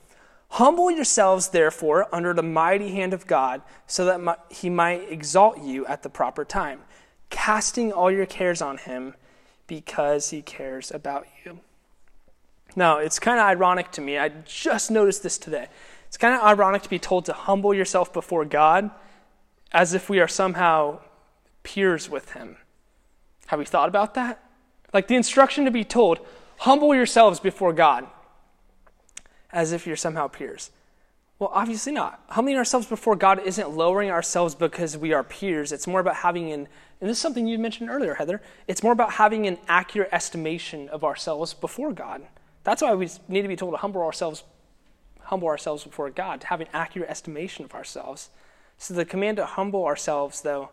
Humble 0.51 0.89
yourselves, 0.89 1.49
therefore, 1.49 2.07
under 2.13 2.33
the 2.33 2.43
mighty 2.43 2.91
hand 2.91 3.13
of 3.13 3.27
God, 3.27 3.61
so 3.85 4.05
that 4.05 4.45
he 4.49 4.69
might 4.69 5.11
exalt 5.11 5.61
you 5.61 5.85
at 5.87 6.03
the 6.03 6.09
proper 6.09 6.45
time, 6.45 6.81
casting 7.29 7.91
all 7.91 8.09
your 8.09 8.25
cares 8.25 8.61
on 8.61 8.77
him, 8.77 9.15
because 9.67 10.29
he 10.29 10.41
cares 10.41 10.91
about 10.91 11.27
you. 11.43 11.59
Now, 12.77 12.99
it's 12.99 13.19
kind 13.19 13.39
of 13.39 13.45
ironic 13.45 13.91
to 13.93 14.01
me. 14.01 14.17
I 14.17 14.29
just 14.45 14.89
noticed 14.89 15.23
this 15.23 15.37
today. 15.37 15.67
It's 16.07 16.15
kind 16.15 16.33
of 16.33 16.41
ironic 16.41 16.83
to 16.83 16.89
be 16.89 16.99
told 16.99 17.25
to 17.25 17.33
humble 17.33 17.73
yourself 17.73 18.13
before 18.13 18.45
God 18.45 18.91
as 19.71 19.93
if 19.93 20.09
we 20.09 20.19
are 20.19 20.27
somehow 20.27 20.99
peers 21.63 22.09
with 22.09 22.31
him. 22.31 22.57
Have 23.47 23.59
we 23.59 23.65
thought 23.65 23.89
about 23.89 24.13
that? 24.15 24.43
Like 24.93 25.07
the 25.07 25.15
instruction 25.15 25.65
to 25.65 25.71
be 25.71 25.83
told, 25.83 26.19
humble 26.59 26.95
yourselves 26.95 27.39
before 27.39 27.73
God, 27.73 28.07
as 29.51 29.71
if 29.71 29.85
you're 29.85 29.95
somehow 29.95 30.27
peers. 30.27 30.71
Well, 31.39 31.51
obviously 31.53 31.91
not. 31.91 32.23
Humbling 32.29 32.57
ourselves 32.57 32.87
before 32.87 33.15
God 33.15 33.39
isn't 33.45 33.69
lowering 33.69 34.09
ourselves 34.09 34.55
because 34.55 34.97
we 34.97 35.13
are 35.13 35.23
peers. 35.23 35.71
It's 35.71 35.85
more 35.85 35.99
about 35.99 36.15
having 36.15 36.51
an, 36.51 36.67
and 36.99 37.09
this 37.09 37.17
is 37.17 37.21
something 37.21 37.45
you 37.45 37.59
mentioned 37.59 37.89
earlier, 37.89 38.15
Heather, 38.15 38.41
it's 38.67 38.81
more 38.81 38.91
about 38.91 39.13
having 39.13 39.45
an 39.45 39.59
accurate 39.67 40.09
estimation 40.11 40.89
of 40.89 41.03
ourselves 41.03 41.53
before 41.53 41.93
God. 41.93 42.23
That's 42.63 42.81
why 42.81 42.95
we 42.95 43.07
need 43.27 43.43
to 43.43 43.47
be 43.47 43.55
told 43.55 43.73
to 43.73 43.77
humble 43.77 44.01
ourselves, 44.01 44.43
humble 45.21 45.47
ourselves 45.47 45.83
before 45.83 46.09
God, 46.09 46.41
to 46.41 46.47
have 46.47 46.59
an 46.59 46.67
accurate 46.73 47.09
estimation 47.09 47.65
of 47.65 47.75
ourselves. 47.75 48.29
So 48.77 48.93
the 48.93 49.05
command 49.05 49.37
to 49.37 49.45
humble 49.45 49.85
ourselves, 49.85 50.41
though, 50.41 50.69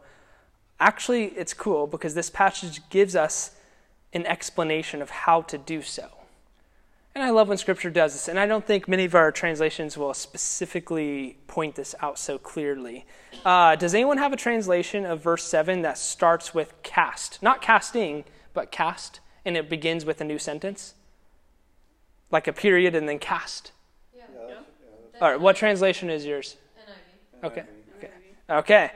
actually 0.78 1.26
it's 1.26 1.54
cool 1.54 1.86
because 1.86 2.14
this 2.14 2.30
passage 2.30 2.86
gives 2.90 3.16
us 3.16 3.52
an 4.12 4.26
explanation 4.26 5.02
of 5.02 5.10
how 5.10 5.42
to 5.42 5.58
do 5.58 5.82
so. 5.82 6.08
And 7.14 7.22
I 7.22 7.30
love 7.30 7.48
when 7.48 7.58
Scripture 7.58 7.90
does 7.90 8.12
this, 8.12 8.26
and 8.26 8.40
I 8.40 8.46
don't 8.46 8.66
think 8.66 8.88
many 8.88 9.04
of 9.04 9.14
our 9.14 9.30
translations 9.30 9.96
will 9.96 10.14
specifically 10.14 11.38
point 11.46 11.76
this 11.76 11.94
out 12.00 12.18
so 12.18 12.38
clearly. 12.38 13.06
Uh, 13.44 13.76
does 13.76 13.94
anyone 13.94 14.18
have 14.18 14.32
a 14.32 14.36
translation 14.36 15.06
of 15.06 15.22
verse 15.22 15.44
7 15.44 15.82
that 15.82 15.96
starts 15.96 16.52
with 16.52 16.74
cast? 16.82 17.40
Not 17.40 17.62
casting, 17.62 18.24
but 18.52 18.72
cast, 18.72 19.20
and 19.44 19.56
it 19.56 19.70
begins 19.70 20.04
with 20.04 20.20
a 20.20 20.24
new 20.24 20.40
sentence? 20.40 20.94
Like 22.32 22.48
a 22.48 22.52
period 22.52 22.96
and 22.96 23.08
then 23.08 23.20
cast? 23.20 23.70
Yeah. 24.16 24.24
yeah. 24.48 25.20
All 25.20 25.30
right, 25.30 25.40
what 25.40 25.54
translation 25.54 26.10
is 26.10 26.26
yours? 26.26 26.56
NIV. 27.44 27.46
Okay. 27.46 27.62
Okay. 28.48 28.90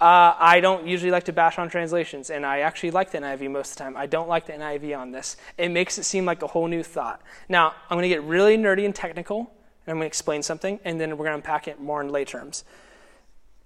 Uh, 0.00 0.34
I 0.36 0.58
don't 0.60 0.86
usually 0.86 1.12
like 1.12 1.24
to 1.24 1.32
bash 1.32 1.58
on 1.58 1.68
translations, 1.68 2.30
and 2.30 2.44
I 2.44 2.60
actually 2.60 2.90
like 2.90 3.12
the 3.12 3.18
NIV 3.18 3.50
most 3.52 3.70
of 3.70 3.76
the 3.76 3.84
time. 3.84 3.96
I 3.96 4.06
don't 4.06 4.28
like 4.28 4.46
the 4.46 4.52
NIV 4.52 4.98
on 4.98 5.12
this. 5.12 5.36
It 5.56 5.68
makes 5.68 5.96
it 5.96 6.02
seem 6.02 6.24
like 6.24 6.42
a 6.42 6.48
whole 6.48 6.66
new 6.66 6.82
thought. 6.82 7.22
Now, 7.48 7.74
I'm 7.88 7.96
going 7.96 8.02
to 8.02 8.08
get 8.08 8.24
really 8.24 8.56
nerdy 8.56 8.84
and 8.84 8.92
technical, 8.92 9.38
and 9.38 9.92
I'm 9.92 9.94
going 9.98 10.00
to 10.00 10.06
explain 10.06 10.42
something, 10.42 10.80
and 10.84 11.00
then 11.00 11.10
we're 11.10 11.24
going 11.24 11.30
to 11.30 11.36
unpack 11.36 11.68
it 11.68 11.80
more 11.80 12.00
in 12.00 12.08
lay 12.08 12.24
terms. 12.24 12.64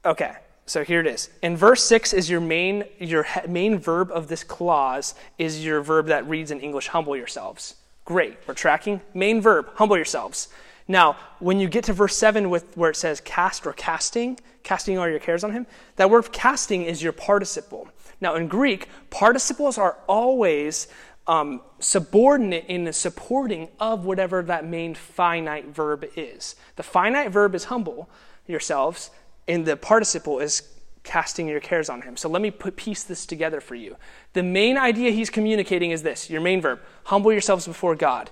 Okay, 0.04 0.34
so 0.66 0.84
here 0.84 1.00
it 1.00 1.06
is. 1.06 1.30
In 1.40 1.56
verse 1.56 1.82
6 1.84 2.12
is 2.12 2.28
your 2.28 2.42
main, 2.42 2.84
your 2.98 3.26
main 3.48 3.78
verb 3.78 4.10
of 4.12 4.28
this 4.28 4.44
clause 4.44 5.14
is 5.38 5.64
your 5.64 5.80
verb 5.80 6.08
that 6.08 6.28
reads 6.28 6.50
in 6.50 6.60
English, 6.60 6.88
humble 6.88 7.16
yourselves. 7.16 7.76
Great, 8.04 8.36
we're 8.46 8.52
tracking. 8.52 9.00
Main 9.14 9.40
verb, 9.40 9.70
humble 9.76 9.96
yourselves. 9.96 10.48
Now, 10.88 11.16
when 11.40 11.58
you 11.58 11.68
get 11.68 11.84
to 11.84 11.92
verse 11.92 12.16
7 12.16 12.48
with 12.48 12.76
where 12.76 12.90
it 12.90 12.96
says 12.96 13.20
cast 13.20 13.66
or 13.66 13.72
casting, 13.72 14.38
casting 14.62 14.98
all 14.98 15.08
your 15.08 15.18
cares 15.18 15.42
on 15.42 15.52
him, 15.52 15.66
that 15.96 16.10
word 16.10 16.32
casting 16.32 16.82
is 16.82 17.02
your 17.02 17.12
participle. 17.12 17.88
Now, 18.20 18.36
in 18.36 18.48
Greek, 18.48 18.88
participles 19.10 19.78
are 19.78 19.98
always 20.06 20.88
um, 21.26 21.60
subordinate 21.80 22.66
in 22.68 22.84
the 22.84 22.92
supporting 22.92 23.68
of 23.80 24.04
whatever 24.04 24.42
that 24.42 24.64
main 24.64 24.94
finite 24.94 25.66
verb 25.66 26.04
is. 26.14 26.54
The 26.76 26.82
finite 26.82 27.32
verb 27.32 27.54
is 27.54 27.64
humble 27.64 28.08
yourselves, 28.46 29.10
and 29.48 29.66
the 29.66 29.76
participle 29.76 30.38
is 30.38 30.62
casting 31.02 31.48
your 31.48 31.60
cares 31.60 31.88
on 31.88 32.02
him. 32.02 32.16
So 32.16 32.28
let 32.28 32.42
me 32.42 32.50
put 32.50 32.76
piece 32.76 33.04
this 33.04 33.26
together 33.26 33.60
for 33.60 33.74
you. 33.74 33.96
The 34.32 34.42
main 34.42 34.76
idea 34.76 35.10
he's 35.10 35.30
communicating 35.30 35.90
is 35.90 36.02
this 36.02 36.28
your 36.30 36.40
main 36.40 36.60
verb 36.60 36.80
humble 37.04 37.32
yourselves 37.32 37.66
before 37.66 37.94
God. 37.94 38.30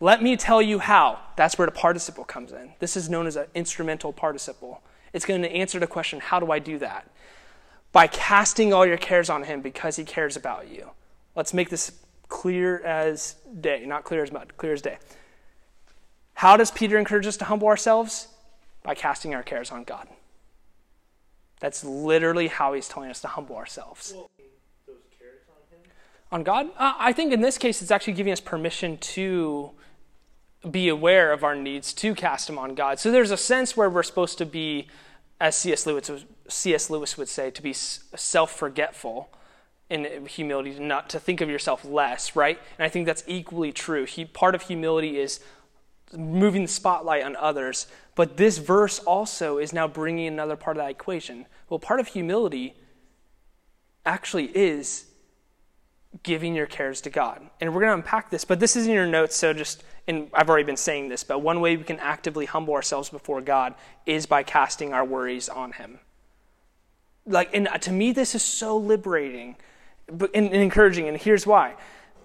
Let 0.00 0.22
me 0.22 0.36
tell 0.36 0.62
you 0.62 0.78
how. 0.78 1.18
That's 1.36 1.58
where 1.58 1.66
the 1.66 1.72
participle 1.72 2.24
comes 2.24 2.52
in. 2.52 2.72
This 2.78 2.96
is 2.96 3.10
known 3.10 3.26
as 3.26 3.36
an 3.36 3.46
instrumental 3.54 4.12
participle. 4.12 4.82
It's 5.12 5.26
going 5.26 5.42
to 5.42 5.50
answer 5.52 5.78
the 5.78 5.86
question 5.86 6.20
how 6.20 6.40
do 6.40 6.50
I 6.50 6.58
do 6.58 6.78
that? 6.78 7.08
By 7.92 8.06
casting 8.06 8.72
all 8.72 8.86
your 8.86 8.96
cares 8.96 9.28
on 9.28 9.44
him 9.44 9.60
because 9.60 9.96
he 9.96 10.04
cares 10.04 10.36
about 10.36 10.70
you. 10.70 10.90
Let's 11.36 11.52
make 11.52 11.68
this 11.68 11.92
clear 12.28 12.78
as 12.80 13.34
day, 13.60 13.84
not 13.86 14.04
clear 14.04 14.22
as 14.22 14.32
mud, 14.32 14.56
clear 14.56 14.72
as 14.72 14.80
day. 14.80 14.98
How 16.34 16.56
does 16.56 16.70
Peter 16.70 16.96
encourage 16.96 17.26
us 17.26 17.36
to 17.38 17.44
humble 17.44 17.68
ourselves? 17.68 18.28
By 18.82 18.94
casting 18.94 19.34
our 19.34 19.42
cares 19.42 19.70
on 19.70 19.84
God. 19.84 20.08
That's 21.60 21.84
literally 21.84 22.48
how 22.48 22.72
he's 22.72 22.88
telling 22.88 23.10
us 23.10 23.20
to 23.20 23.28
humble 23.28 23.56
ourselves. 23.56 24.14
Well, 24.16 24.30
on, 26.32 26.38
on 26.38 26.42
God? 26.42 26.68
Uh, 26.78 26.94
I 26.98 27.12
think 27.12 27.34
in 27.34 27.42
this 27.42 27.58
case, 27.58 27.82
it's 27.82 27.90
actually 27.90 28.14
giving 28.14 28.32
us 28.32 28.40
permission 28.40 28.96
to 28.98 29.72
be 30.68 30.88
aware 30.88 31.32
of 31.32 31.42
our 31.42 31.54
needs, 31.54 31.92
to 31.94 32.14
cast 32.14 32.46
them 32.46 32.58
on 32.58 32.74
God. 32.74 32.98
So 32.98 33.10
there's 33.10 33.30
a 33.30 33.36
sense 33.36 33.76
where 33.76 33.88
we're 33.88 34.02
supposed 34.02 34.38
to 34.38 34.46
be, 34.46 34.88
as 35.40 35.56
C.S. 35.56 35.86
Lewis, 35.86 36.10
C.S. 36.48 36.90
Lewis 36.90 37.16
would 37.16 37.28
say, 37.28 37.50
to 37.50 37.62
be 37.62 37.72
self 37.72 38.54
forgetful 38.56 39.30
in 39.88 40.26
humility, 40.26 40.78
not 40.78 41.10
to 41.10 41.18
think 41.18 41.40
of 41.40 41.48
yourself 41.48 41.84
less, 41.84 42.36
right? 42.36 42.58
And 42.78 42.84
I 42.84 42.88
think 42.88 43.06
that's 43.06 43.24
equally 43.26 43.72
true. 43.72 44.04
He, 44.04 44.24
part 44.24 44.54
of 44.54 44.62
humility 44.62 45.18
is 45.18 45.40
moving 46.12 46.62
the 46.62 46.68
spotlight 46.68 47.24
on 47.24 47.36
others. 47.36 47.86
But 48.14 48.36
this 48.36 48.58
verse 48.58 48.98
also 49.00 49.58
is 49.58 49.72
now 49.72 49.88
bringing 49.88 50.26
another 50.28 50.56
part 50.56 50.76
of 50.76 50.82
that 50.82 50.90
equation. 50.90 51.46
Well, 51.68 51.78
part 51.78 52.00
of 52.00 52.08
humility 52.08 52.76
actually 54.04 54.46
is 54.56 55.06
giving 56.22 56.54
your 56.54 56.66
cares 56.66 57.00
to 57.02 57.10
God. 57.10 57.48
And 57.60 57.72
we're 57.72 57.80
going 57.80 57.90
to 57.90 57.94
unpack 57.94 58.30
this, 58.30 58.44
but 58.44 58.60
this 58.60 58.76
is 58.76 58.86
in 58.86 58.92
your 58.92 59.06
notes, 59.06 59.36
so 59.36 59.52
just, 59.52 59.84
and 60.10 60.28
I've 60.34 60.50
already 60.50 60.64
been 60.64 60.76
saying 60.76 61.08
this, 61.08 61.22
but 61.22 61.38
one 61.38 61.60
way 61.60 61.76
we 61.76 61.84
can 61.84 62.00
actively 62.00 62.44
humble 62.44 62.74
ourselves 62.74 63.08
before 63.08 63.40
God 63.40 63.74
is 64.06 64.26
by 64.26 64.42
casting 64.42 64.92
our 64.92 65.04
worries 65.04 65.48
on 65.48 65.70
Him. 65.70 66.00
Like, 67.26 67.50
and 67.54 67.68
to 67.80 67.92
me, 67.92 68.10
this 68.10 68.34
is 68.34 68.42
so 68.42 68.76
liberating 68.76 69.56
and, 70.08 70.52
encouraging, 70.52 71.06
and 71.06 71.16
here's 71.16 71.46
why. 71.46 71.76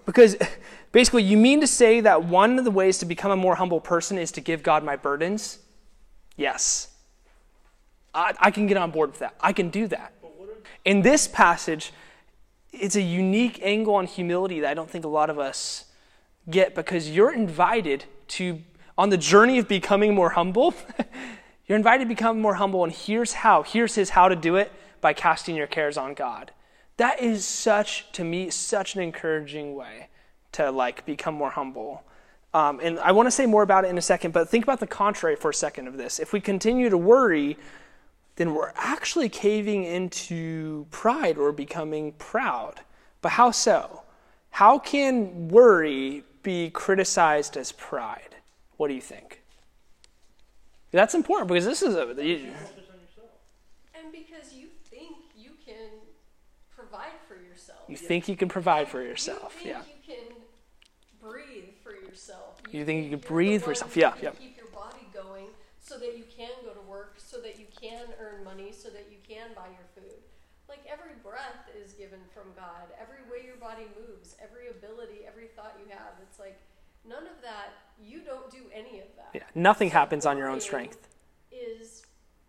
Because 0.04 0.36
basically, 0.92 1.22
you 1.22 1.36
mean 1.36 1.60
to 1.60 1.66
say 1.68 2.00
that 2.00 2.24
one 2.24 2.58
of 2.58 2.64
the 2.64 2.72
ways 2.72 2.98
to 2.98 3.06
become 3.06 3.30
a 3.30 3.36
more 3.36 3.54
humble 3.54 3.80
person 3.80 4.18
is 4.18 4.32
to 4.32 4.40
give 4.40 4.64
God 4.64 4.82
my 4.82 4.96
burdens? 4.96 5.60
Yes. 6.36 6.88
I, 8.12 8.34
I 8.40 8.50
can 8.50 8.66
get 8.66 8.76
on 8.76 8.90
board 8.90 9.10
with 9.10 9.20
that. 9.20 9.36
I 9.40 9.52
can 9.52 9.70
do 9.70 9.86
that. 9.88 10.12
In 10.84 11.02
this 11.02 11.28
passage, 11.28 11.92
it's 12.72 12.96
a 12.96 13.02
unique 13.02 13.60
angle 13.62 13.94
on 13.94 14.06
humility 14.06 14.58
that 14.60 14.70
I 14.70 14.74
don't 14.74 14.90
think 14.90 15.04
a 15.04 15.08
lot 15.08 15.30
of 15.30 15.38
us 15.38 15.84
get 16.48 16.74
because 16.74 17.10
you're 17.10 17.32
invited 17.32 18.04
to, 18.28 18.62
on 18.96 19.10
the 19.10 19.16
journey 19.16 19.58
of 19.58 19.68
becoming 19.68 20.14
more 20.14 20.30
humble, 20.30 20.74
you're 21.66 21.76
invited 21.76 22.04
to 22.04 22.08
become 22.08 22.40
more 22.40 22.54
humble, 22.54 22.84
and 22.84 22.92
here's 22.92 23.32
how. 23.32 23.62
Here's 23.62 23.94
his 23.94 24.10
how 24.10 24.28
to 24.28 24.36
do 24.36 24.56
it 24.56 24.72
by 25.00 25.12
casting 25.12 25.56
your 25.56 25.66
cares 25.66 25.96
on 25.96 26.14
God. 26.14 26.52
That 26.96 27.20
is 27.20 27.44
such, 27.44 28.10
to 28.12 28.24
me, 28.24 28.50
such 28.50 28.94
an 28.94 29.02
encouraging 29.02 29.74
way 29.74 30.08
to 30.52 30.70
like 30.70 31.04
become 31.04 31.34
more 31.34 31.50
humble. 31.50 32.02
Um, 32.54 32.80
and 32.82 32.98
I 33.00 33.12
want 33.12 33.26
to 33.26 33.30
say 33.30 33.44
more 33.44 33.62
about 33.62 33.84
it 33.84 33.88
in 33.88 33.98
a 33.98 34.02
second, 34.02 34.32
but 34.32 34.48
think 34.48 34.64
about 34.64 34.80
the 34.80 34.86
contrary 34.86 35.36
for 35.36 35.50
a 35.50 35.54
second 35.54 35.88
of 35.88 35.98
this. 35.98 36.18
If 36.18 36.32
we 36.32 36.40
continue 36.40 36.88
to 36.88 36.96
worry, 36.96 37.58
then 38.36 38.54
we're 38.54 38.72
actually 38.76 39.28
caving 39.28 39.84
into 39.84 40.86
pride 40.90 41.36
or 41.36 41.52
becoming 41.52 42.12
proud. 42.12 42.80
But 43.20 43.32
how 43.32 43.50
so? 43.50 44.02
How 44.50 44.78
can 44.78 45.48
worry 45.48 46.24
be 46.46 46.70
criticized 46.70 47.56
as 47.56 47.72
pride? 47.72 48.36
What 48.76 48.86
do 48.86 48.94
you 48.94 49.00
think? 49.00 49.42
That's 50.92 51.12
important 51.12 51.48
because 51.48 51.64
this 51.64 51.82
is 51.82 51.96
a. 51.96 52.14
You, 52.24 52.52
and 53.92 54.12
because 54.12 54.54
you 54.54 54.68
think 54.88 55.16
you 55.36 55.50
can 55.66 55.90
provide 56.70 57.18
for 57.26 57.34
yourself. 57.34 57.80
You 57.88 57.96
think 57.96 58.28
you 58.28 58.36
can 58.36 58.48
provide 58.48 58.86
for 58.88 59.02
yourself. 59.02 59.58
You 59.64 59.70
yeah. 59.72 59.82
You 59.88 60.14
can 60.14 60.24
breathe 61.20 61.74
for 61.82 61.92
yourself. 61.92 62.62
You, 62.70 62.78
you 62.78 62.84
think 62.86 63.04
you 63.04 63.10
can 63.10 63.28
breathe 63.28 63.62
for 63.62 63.70
yourself. 63.70 63.96
Yeah. 63.96 64.14
Yeah. 64.22 64.30
Keep 64.30 64.56
your 64.56 64.68
body 64.68 65.04
going 65.12 65.46
so 65.80 65.98
that 65.98 66.16
you 66.16 66.24
can 66.34 66.52
go 66.64 66.70
to 66.70 66.80
work, 66.88 67.16
so 67.18 67.40
that 67.40 67.58
you 67.58 67.66
can 67.78 68.06
earn 68.20 68.44
money, 68.44 68.70
so 68.70 68.88
that 68.90 69.08
you 69.10 69.18
can 69.28 69.48
buy 69.56 69.66
your 69.66 69.88
food. 69.96 70.22
Like 70.68 70.86
every 70.88 71.14
breath 71.24 71.66
is 71.74 71.75
given 71.98 72.20
from 72.34 72.52
God. 72.54 72.92
Every 73.00 73.22
way 73.30 73.44
your 73.44 73.56
body 73.56 73.86
moves, 73.96 74.36
every 74.42 74.68
ability, 74.68 75.26
every 75.26 75.48
thought 75.56 75.76
you 75.78 75.90
have. 75.90 76.14
It's 76.22 76.38
like 76.38 76.58
none 77.08 77.24
of 77.24 77.40
that. 77.42 77.74
You 78.02 78.20
don't 78.20 78.50
do 78.50 78.62
any 78.74 79.00
of 79.00 79.08
that. 79.16 79.30
Yeah. 79.34 79.42
Nothing 79.54 79.90
so 79.90 79.94
happens 79.94 80.26
on 80.26 80.36
your 80.36 80.48
own 80.48 80.60
strength. 80.60 81.08
Is 81.50 82.02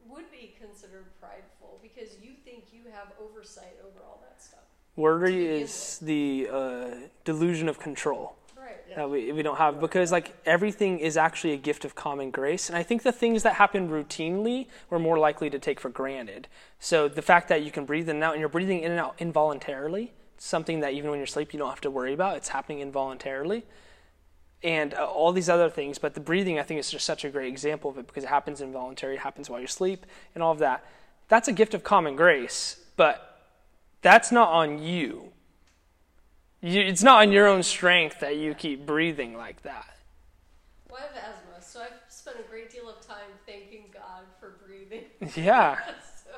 would 0.07 0.31
be 0.31 0.55
considered 0.60 1.05
prideful 1.19 1.79
because 1.81 2.15
you 2.21 2.31
think 2.45 2.65
you 2.71 2.83
have 2.91 3.07
oversight 3.21 3.77
over 3.81 3.99
all 4.05 4.21
that 4.23 4.41
stuff. 4.41 4.60
Worry 4.95 5.45
is 5.45 5.99
the 5.99 6.47
uh, 6.51 6.88
delusion 7.23 7.69
of 7.69 7.79
control 7.79 8.36
that 8.97 9.07
we, 9.07 9.31
we 9.31 9.43
don't 9.43 9.57
have 9.57 9.79
because 9.79 10.12
like 10.12 10.36
everything 10.43 10.97
is 10.97 11.17
actually 11.17 11.53
a 11.53 11.57
gift 11.57 11.86
of 11.86 11.93
common 11.93 12.31
grace. 12.31 12.67
And 12.67 12.75
i 12.75 12.81
think 12.81 13.03
the 13.03 13.12
things 13.12 13.43
that 13.43 13.53
happen 13.53 13.89
routinely 13.89 14.67
we're 14.89 14.97
more 14.97 15.19
likely 15.19 15.51
to 15.51 15.60
take 15.60 15.79
for 15.79 15.89
granted. 15.89 16.47
So 16.79 17.07
the 17.07 17.21
fact 17.21 17.47
that 17.49 17.62
you 17.62 17.69
can 17.69 17.86
breathe 17.86 18.10
in 18.10 18.15
and 18.15 18.23
out 18.23 18.33
and 18.33 18.39
you're 18.39 18.49
breathing 18.49 18.81
in 18.81 18.91
and 18.91 18.99
out 18.99 19.13
involuntarily 19.19 20.13
something 20.39 20.79
that 20.79 20.93
even 20.93 21.12
when 21.12 21.19
you're 21.19 21.25
asleep 21.25 21.53
you 21.53 21.60
don't 21.60 21.69
have 21.69 21.81
to 21.81 21.91
worry 21.91 22.13
about. 22.13 22.38
It's 22.38 22.49
happening 22.49 22.79
involuntarily. 22.79 23.65
And 24.63 24.95
uh, 24.95 25.05
all 25.05 25.31
these 25.31 25.47
other 25.47 25.69
things 25.69 25.99
but 25.99 26.15
the 26.15 26.19
breathing 26.19 26.57
i 26.57 26.63
think 26.63 26.79
is 26.79 26.89
just 26.89 27.05
such 27.05 27.23
a 27.23 27.29
great 27.29 27.49
example 27.49 27.91
of 27.91 27.99
it 27.99 28.07
because 28.07 28.23
it 28.23 28.29
happens 28.29 28.62
involuntary 28.62 29.13
it 29.13 29.19
happens 29.19 29.47
while 29.47 29.62
you 29.62 29.67
sleep 29.67 30.07
and 30.33 30.41
all 30.43 30.53
of 30.53 30.60
that. 30.60 30.83
That's 31.27 31.47
a 31.47 31.53
gift 31.53 31.75
of 31.75 31.83
common 31.83 32.15
grace 32.15 32.83
but 32.95 33.43
that's 34.01 34.31
not 34.31 34.49
on 34.49 34.81
you 34.81 35.33
you, 36.67 36.82
it's 36.82 37.03
not 37.03 37.21
on 37.21 37.32
your 37.32 37.47
own 37.47 37.63
strength 37.63 38.19
that 38.19 38.38
you 38.38 38.53
keep 38.53 38.86
breathing 38.86 39.38
like 39.38 39.62
that. 39.63 39.97
Well, 40.89 40.99
I 40.99 41.19
have 41.19 41.36
asthma, 41.36 41.62
so 41.62 41.82
I've 41.82 41.99
spent 42.10 42.38
a 42.39 42.49
great 42.49 42.71
deal 42.71 42.89
of 42.89 43.06
time 43.06 43.32
thanking 43.45 43.86
God 43.93 44.23
for 44.39 44.56
breathing. 44.65 45.06
Yeah. 45.36 45.77
so. 46.23 46.32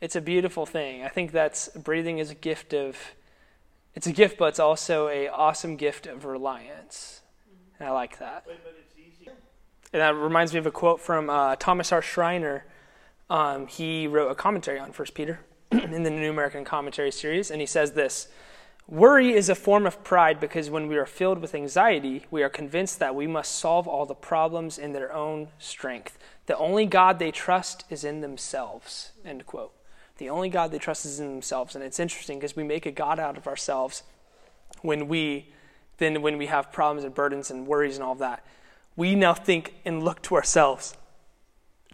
It's 0.00 0.16
a 0.16 0.20
beautiful 0.20 0.66
thing. 0.66 1.02
I 1.04 1.08
think 1.08 1.32
that's 1.32 1.68
breathing 1.68 2.18
is 2.18 2.30
a 2.30 2.34
gift 2.34 2.72
of 2.72 2.96
it's 3.94 4.06
a 4.06 4.12
gift, 4.12 4.38
but 4.38 4.46
it's 4.46 4.60
also 4.60 5.08
a 5.08 5.28
awesome 5.28 5.76
gift 5.76 6.06
of 6.06 6.24
reliance. 6.24 7.20
Mm-hmm. 7.48 7.82
And 7.82 7.88
I 7.88 7.92
like 7.92 8.18
that. 8.18 8.44
Wait, 8.46 8.56
and 9.92 10.02
that 10.02 10.14
reminds 10.14 10.52
me 10.52 10.58
of 10.58 10.66
a 10.66 10.70
quote 10.70 11.00
from 11.00 11.30
uh, 11.30 11.56
Thomas 11.56 11.92
R. 11.92 12.02
Schreiner. 12.02 12.64
Um, 13.30 13.66
he 13.66 14.06
wrote 14.06 14.30
a 14.30 14.34
commentary 14.34 14.78
on 14.78 14.92
First 14.92 15.14
Peter 15.14 15.40
in 15.70 16.02
the 16.02 16.10
New 16.10 16.30
American 16.30 16.64
Commentary 16.64 17.10
series, 17.10 17.50
and 17.50 17.60
he 17.60 17.66
says 17.66 17.92
this 17.92 18.28
Worry 18.88 19.34
is 19.34 19.50
a 19.50 19.54
form 19.54 19.86
of 19.86 20.02
pride 20.02 20.40
because 20.40 20.70
when 20.70 20.88
we 20.88 20.96
are 20.96 21.04
filled 21.04 21.40
with 21.40 21.54
anxiety, 21.54 22.24
we 22.30 22.42
are 22.42 22.48
convinced 22.48 22.98
that 23.00 23.14
we 23.14 23.26
must 23.26 23.58
solve 23.58 23.86
all 23.86 24.06
the 24.06 24.14
problems 24.14 24.78
in 24.78 24.92
their 24.92 25.12
own 25.12 25.48
strength. 25.58 26.18
The 26.46 26.56
only 26.56 26.86
God 26.86 27.18
they 27.18 27.30
trust 27.30 27.84
is 27.90 28.02
in 28.02 28.22
themselves. 28.22 29.12
End 29.26 29.44
quote. 29.44 29.74
The 30.16 30.30
only 30.30 30.48
God 30.48 30.70
they 30.70 30.78
trust 30.78 31.04
is 31.04 31.20
in 31.20 31.28
themselves. 31.28 31.74
And 31.74 31.84
it's 31.84 32.00
interesting 32.00 32.38
because 32.38 32.56
we 32.56 32.64
make 32.64 32.86
a 32.86 32.90
God 32.90 33.20
out 33.20 33.36
of 33.36 33.46
ourselves 33.46 34.04
when 34.80 35.06
we 35.06 35.52
then 35.98 36.22
when 36.22 36.38
we 36.38 36.46
have 36.46 36.72
problems 36.72 37.04
and 37.04 37.14
burdens 37.14 37.50
and 37.50 37.66
worries 37.66 37.96
and 37.96 38.04
all 38.04 38.12
of 38.12 38.20
that. 38.20 38.42
We 38.96 39.14
now 39.14 39.34
think 39.34 39.74
and 39.84 40.02
look 40.02 40.22
to 40.22 40.34
ourselves 40.34 40.96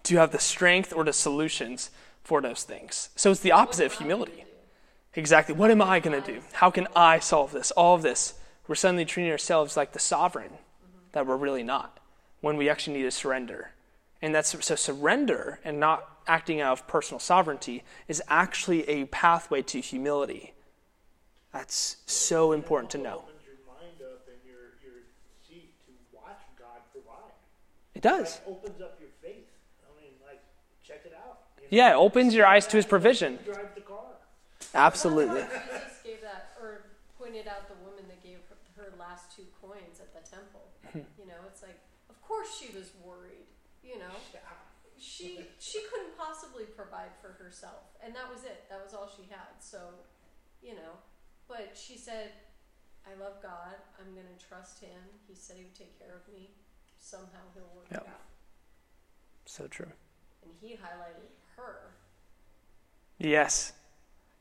to 0.04 0.16
have 0.18 0.30
the 0.30 0.38
strength 0.38 0.92
or 0.94 1.02
the 1.02 1.12
solutions 1.12 1.90
for 2.22 2.40
those 2.40 2.62
things. 2.62 3.08
So 3.16 3.32
it's 3.32 3.40
the 3.40 3.52
opposite 3.52 3.86
of 3.86 3.94
humility 3.94 4.44
exactly 5.14 5.54
what 5.54 5.70
am 5.70 5.82
I 5.82 6.00
going 6.00 6.20
to 6.20 6.32
do? 6.32 6.40
How 6.52 6.70
can 6.70 6.86
I 6.94 7.18
solve 7.18 7.52
this? 7.52 7.70
All 7.72 7.94
of 7.94 8.02
this. 8.02 8.34
We're 8.66 8.74
suddenly 8.74 9.04
treating 9.04 9.30
ourselves 9.30 9.76
like 9.76 9.92
the 9.92 9.98
sovereign 9.98 10.52
that 11.12 11.26
we're 11.26 11.36
really 11.36 11.62
not 11.62 11.98
when 12.40 12.56
we 12.56 12.68
actually 12.68 12.96
need 12.96 13.02
to 13.04 13.10
surrender. 13.10 13.70
And 14.22 14.34
that's 14.34 14.56
so 14.64 14.74
surrender 14.74 15.60
and 15.64 15.78
not 15.78 16.08
acting 16.26 16.60
out 16.60 16.72
of 16.72 16.86
personal 16.86 17.18
sovereignty 17.18 17.84
is 18.08 18.22
actually 18.28 18.88
a 18.88 19.04
pathway 19.06 19.62
to 19.62 19.80
humility. 19.80 20.54
That's 21.52 21.98
so 22.06 22.52
important 22.52 22.90
to 22.92 22.98
know. 22.98 23.24
It 27.94 28.02
does. 28.02 28.36
It 28.36 28.42
opens 28.48 28.80
up 28.80 28.98
your 29.00 29.10
faith. 29.22 29.46
I 29.84 30.00
mean, 30.00 30.10
like, 30.26 30.42
check 30.82 31.02
it 31.04 31.12
out. 31.14 31.38
You 31.58 31.78
know? 31.78 31.84
Yeah, 31.84 31.92
it 31.92 31.96
opens 31.96 32.34
your 32.34 32.44
eyes 32.44 32.66
to 32.68 32.76
his 32.76 32.86
provision. 32.86 33.38
Absolutely. 34.74 35.40
Jesus 35.42 36.02
gave 36.04 36.20
that, 36.22 36.52
or 36.60 36.86
pointed 37.18 37.46
out 37.46 37.68
the 37.68 37.78
woman 37.86 38.04
that 38.08 38.22
gave 38.22 38.38
her, 38.76 38.92
last 38.98 39.34
two 39.34 39.46
coins 39.62 40.00
at 40.00 40.10
the 40.12 40.22
temple. 40.28 40.66
Hmm. 40.92 41.06
you 41.18 41.26
know, 41.26 41.38
it's 41.46 41.62
like, 41.62 41.78
of 42.10 42.20
course 42.20 42.48
she 42.58 42.76
was 42.76 42.90
worried. 43.04 43.46
You 43.82 43.98
know, 43.98 44.14
she 44.98 45.40
she 45.58 45.80
couldn't 45.90 46.16
possibly 46.16 46.64
provide 46.64 47.12
for 47.20 47.32
herself, 47.42 47.92
and 48.02 48.14
that 48.14 48.30
was 48.32 48.44
it. 48.44 48.64
That 48.70 48.82
was 48.82 48.94
all 48.94 49.08
she 49.14 49.28
had. 49.30 49.60
So, 49.60 49.78
you 50.62 50.74
know, 50.74 50.98
but 51.48 51.76
she 51.76 51.96
said, 51.98 52.30
"I 53.06 53.14
love 53.22 53.42
God. 53.42 53.76
I'm 54.00 54.14
going 54.14 54.26
to 54.26 54.46
trust 54.46 54.80
Him. 54.80 54.98
He 55.28 55.34
said 55.34 55.56
He 55.56 55.64
would 55.64 55.74
take 55.74 55.98
care 55.98 56.16
of 56.16 56.32
me. 56.32 56.50
Somehow 56.98 57.44
He'll 57.54 57.68
work 57.76 57.86
Yep. 57.92 58.02
it 58.02 58.08
out." 58.08 58.20
So 59.44 59.66
true. 59.66 59.92
And 60.42 60.52
He 60.60 60.74
highlighted 60.74 61.28
her. 61.56 61.92
Yes. 63.18 63.72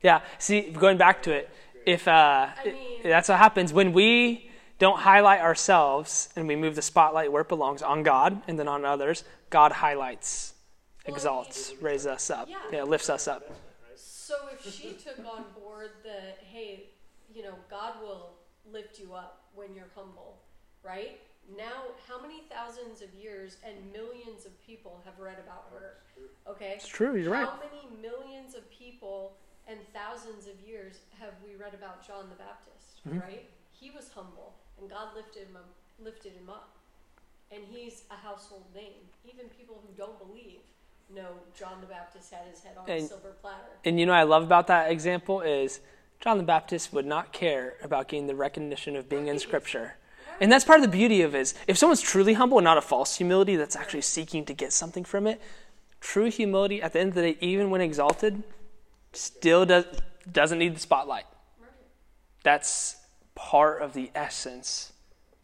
Yeah. 0.03 0.21
See, 0.37 0.61
going 0.69 0.97
back 0.97 1.23
to 1.23 1.31
it, 1.31 1.49
if 1.85 2.07
uh, 2.07 2.49
I 2.55 2.65
mean- 2.65 2.75
that's 3.03 3.27
what 3.29 3.37
happens 3.39 3.73
when 3.73 3.91
we 3.93 4.49
don't 4.79 4.99
highlight 4.99 5.41
ourselves 5.41 6.29
and 6.35 6.47
we 6.47 6.55
move 6.55 6.75
the 6.75 6.81
spotlight 6.81 7.31
where 7.31 7.41
it 7.41 7.49
belongs 7.49 7.81
on 7.81 8.03
God 8.03 8.41
and 8.47 8.59
then 8.59 8.67
on 8.67 8.85
others, 8.85 9.23
God 9.49 9.71
highlights, 9.71 10.53
Well, 10.53 11.13
I 11.13 11.17
exalts, 11.17 11.71
mean- 11.71 11.79
raises 11.81 12.07
us 12.07 12.29
up, 12.29 12.49
Yeah. 12.49 12.57
yeah, 12.71 12.83
lifts 12.83 13.09
us 13.09 13.27
up. 13.27 13.49
So 13.95 14.35
if 14.51 14.73
she 14.73 14.93
took 14.93 15.19
on 15.19 15.45
board 15.59 15.91
the 16.03 16.19
hey, 16.45 16.89
you 17.33 17.43
know, 17.43 17.55
God 17.69 17.93
will 18.01 18.31
lift 18.71 18.99
you 18.99 19.13
up 19.13 19.43
when 19.53 19.73
you're 19.75 19.89
humble, 19.95 20.39
right? 20.81 21.19
Now, 21.57 21.91
how 22.07 22.21
many 22.21 22.43
thousands 22.49 23.01
of 23.01 23.13
years 23.13 23.57
and 23.65 23.75
millions 23.91 24.45
of 24.45 24.53
people 24.65 25.01
have 25.05 25.19
read 25.19 25.37
about 25.39 25.65
her? 25.73 25.97
Okay, 26.47 26.73
It's 26.77 26.87
true. 26.87 27.15
You're 27.15 27.31
right. 27.33 27.47
How 27.47 27.57
many 27.59 28.01
millions 28.01 28.55
of 28.55 28.69
people 28.71 29.35
and 29.67 29.79
thousands 29.93 30.47
of 30.47 30.59
years 30.67 30.99
have 31.19 31.33
we 31.45 31.55
read 31.55 31.73
about 31.73 32.05
John 32.05 32.29
the 32.29 32.35
Baptist? 32.35 33.01
Mm-hmm. 33.07 33.19
Right? 33.19 33.49
He 33.71 33.91
was 33.91 34.09
humble, 34.13 34.53
and 34.79 34.89
God 34.89 35.09
lifted 35.15 35.47
him 35.47 35.55
up, 35.55 35.69
lifted 35.99 36.33
him 36.33 36.49
up, 36.49 36.75
and 37.51 37.63
he's 37.69 38.03
a 38.11 38.15
household 38.15 38.65
name. 38.75 39.03
Even 39.25 39.47
people 39.49 39.81
who 39.85 39.93
don't 39.95 40.17
believe 40.19 40.59
know 41.13 41.33
John 41.57 41.81
the 41.81 41.87
Baptist 41.87 42.33
had 42.33 42.47
his 42.49 42.63
head 42.63 42.75
on 42.77 42.89
a 42.89 43.01
silver 43.01 43.35
platter. 43.41 43.57
And 43.85 43.99
you 43.99 44.05
know 44.05 44.13
what 44.13 44.19
I 44.19 44.23
love 44.23 44.43
about 44.43 44.67
that 44.67 44.91
example 44.91 45.41
is 45.41 45.79
John 46.19 46.37
the 46.37 46.43
Baptist 46.43 46.93
would 46.93 47.05
not 47.05 47.33
care 47.33 47.75
about 47.83 48.07
getting 48.07 48.27
the 48.27 48.35
recognition 48.35 48.95
of 48.95 49.09
being 49.09 49.27
in 49.27 49.39
Scripture. 49.39 49.95
And 50.39 50.51
that's 50.51 50.65
part 50.65 50.79
of 50.79 50.83
the 50.83 50.97
beauty 50.97 51.21
of 51.21 51.35
it 51.35 51.39
is 51.39 51.53
if 51.67 51.77
someone's 51.77 52.01
truly 52.01 52.33
humble 52.33 52.57
and 52.57 52.65
not 52.65 52.77
a 52.77 52.81
false 52.81 53.17
humility 53.17 53.55
that's 53.55 53.75
actually 53.75 54.01
seeking 54.01 54.45
to 54.45 54.53
get 54.53 54.73
something 54.73 55.03
from 55.03 55.27
it, 55.27 55.39
true 55.99 56.29
humility 56.29 56.81
at 56.81 56.93
the 56.93 56.99
end 56.99 57.09
of 57.09 57.15
the 57.15 57.21
day, 57.21 57.37
even 57.39 57.69
when 57.69 57.81
exalted, 57.81 58.41
still 59.13 59.65
does, 59.65 59.85
doesn't 60.31 60.59
need 60.59 60.75
the 60.75 60.79
spotlight. 60.79 61.25
That's 62.43 62.97
part 63.35 63.81
of 63.81 63.93
the 63.93 64.11
essence 64.13 64.93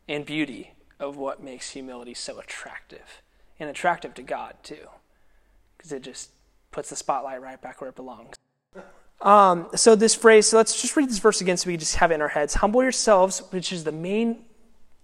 and 0.08 0.26
beauty 0.26 0.74
of 1.00 1.16
what 1.16 1.42
makes 1.42 1.72
humility 1.72 2.14
so 2.14 2.40
attractive 2.40 3.22
and 3.60 3.70
attractive 3.70 4.14
to 4.16 4.24
God 4.24 4.56
too, 4.64 4.88
because 5.78 5.92
it 5.92 6.02
just 6.02 6.32
puts 6.72 6.90
the 6.90 6.96
spotlight 6.96 7.42
right 7.42 7.62
back 7.62 7.82
where 7.82 7.90
it 7.90 7.96
belongs. 7.96 8.36
Um, 9.22 9.68
so 9.76 9.96
this 9.96 10.16
phrase, 10.16 10.48
so 10.48 10.58
let's 10.58 10.82
just 10.82 10.96
read 10.96 11.10
this 11.10 11.20
verse 11.20 11.42
again 11.42 11.58
so 11.58 11.68
we 11.68 11.74
can 11.74 11.80
just 11.80 11.96
have 11.96 12.12
it 12.12 12.16
in 12.16 12.22
our 12.22 12.30
heads. 12.30 12.56
Humble 12.56 12.84
yourselves, 12.84 13.40
which 13.52 13.74
is 13.74 13.84
the 13.84 13.92
main 13.92 14.46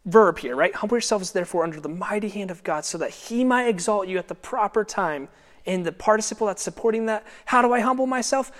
verb 0.05 0.39
here, 0.39 0.55
right? 0.55 0.73
Humble 0.73 0.95
yourselves 0.95 1.31
therefore 1.31 1.63
under 1.63 1.79
the 1.79 1.89
mighty 1.89 2.29
hand 2.29 2.51
of 2.51 2.63
God 2.63 2.85
so 2.85 2.97
that 2.97 3.09
he 3.09 3.43
might 3.43 3.67
exalt 3.67 4.07
you 4.07 4.17
at 4.17 4.27
the 4.27 4.35
proper 4.35 4.83
time. 4.83 5.27
And 5.65 5.85
the 5.85 5.91
participle 5.91 6.47
that's 6.47 6.61
supporting 6.61 7.05
that, 7.07 7.25
how 7.45 7.61
do 7.61 7.73
I 7.73 7.79
humble 7.79 8.07
myself? 8.07 8.51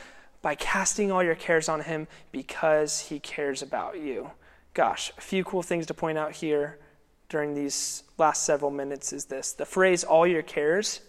By 0.41 0.55
casting 0.55 1.11
all 1.11 1.23
your 1.23 1.35
cares 1.35 1.69
on 1.69 1.81
him 1.81 2.07
because 2.31 2.99
he 3.01 3.19
cares 3.19 3.61
about 3.61 3.99
you. 3.99 4.31
Gosh, 4.73 5.11
a 5.17 5.21
few 5.21 5.43
cool 5.43 5.63
things 5.63 5.85
to 5.87 5.93
point 5.93 6.17
out 6.17 6.33
here 6.33 6.79
during 7.29 7.53
these 7.55 8.03
last 8.17 8.43
several 8.43 8.71
minutes 8.71 9.13
is 9.13 9.25
this. 9.25 9.53
The 9.53 9.65
phrase 9.65 10.03
all 10.03 10.27
your 10.27 10.41
cares 10.41 11.01